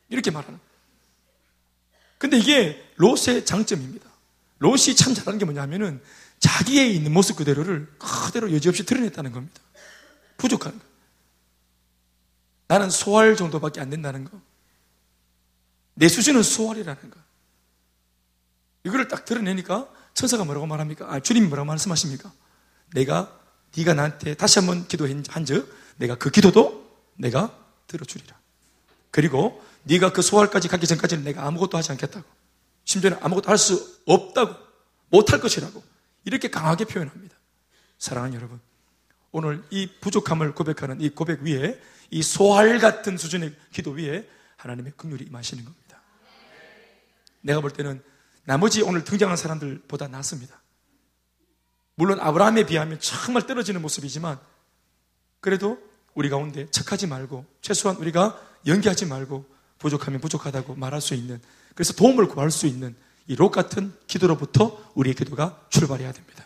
[0.07, 0.57] 이렇게 말하는.
[2.17, 4.09] 근데 이게 롯의 장점입니다.
[4.59, 6.01] 롯이 참 잘하는 게 뭐냐면은
[6.39, 9.61] 자기에 있는 모습 그대로를 그대로 여지없이 드러냈다는 겁니다.
[10.37, 10.85] 부족한 거.
[12.67, 14.39] 나는 소활 정도밖에 안 된다는 거.
[15.95, 17.19] 내 수준은 소활이라는 거.
[18.85, 21.13] 이거를 딱 드러내니까 천사가 뭐라고 말합니까?
[21.13, 22.31] 아, 주님이 뭐라고 말씀하십니까?
[22.93, 23.39] 내가
[23.77, 27.55] 네가 나한테 다시 한번 기도한즉 내가 그 기도도 내가
[27.87, 28.35] 들어주리라.
[29.11, 32.25] 그리고 네가 그 소활까지 가기 전까지는 내가 아무것도 하지 않겠다고.
[32.85, 34.55] 심지어는 아무것도 할 수 없다고.
[35.09, 35.83] 못할 것이라고.
[36.23, 37.35] 이렇게 강하게 표현합니다.
[37.99, 38.59] 사랑하는 여러분.
[39.31, 41.79] 오늘 이 부족함을 고백하는 이 고백 위에
[42.09, 44.27] 이 소할 같은 수준의 기도 위에
[44.57, 46.01] 하나님의 긍휼이 임하시는 겁니다.
[47.41, 48.01] 내가 볼 때는
[48.45, 50.61] 나머지 오늘 등장한 사람들보다 낫습니다.
[51.95, 54.39] 물론 아브라함에 비하면 정말 떨어지는 모습이지만
[55.39, 55.77] 그래도
[56.13, 59.45] 우리 가운데 착하지 말고 최소한 우리가 연기하지 말고
[59.80, 61.41] 부족하면 부족하다고 말할 수 있는
[61.73, 62.95] 그래서 도움을 구할 수 있는
[63.27, 66.45] 이롯 같은 기도로부터 우리의 기도가 출발해야 됩니다.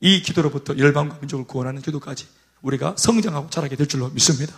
[0.00, 2.26] 이 기도로부터 열방과 민족을 구원하는 기도까지
[2.60, 4.54] 우리가 성장하고 자라게 될 줄로 믿습니다.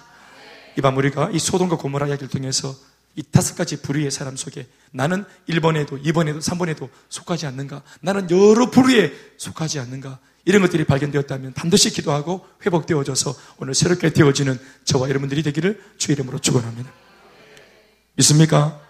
[0.76, 2.74] 이밤 우리가 이 소돔과 고모라 이야기를 통해서
[3.16, 7.82] 이 다섯 가지 부류의 사람 속에 나는 1번에도 2번에도 3번에도 속하지 않는가?
[8.00, 10.18] 나는 여러 부류에 속하지 않는가?
[10.44, 16.92] 이런 것들이 발견되었다면 반드시 기도하고 회복되어져서 오늘 새롭게 되어지는 저와 여러분들이 되기를 주의 이름으로 축원합니다.
[18.16, 18.83] 믿습니까?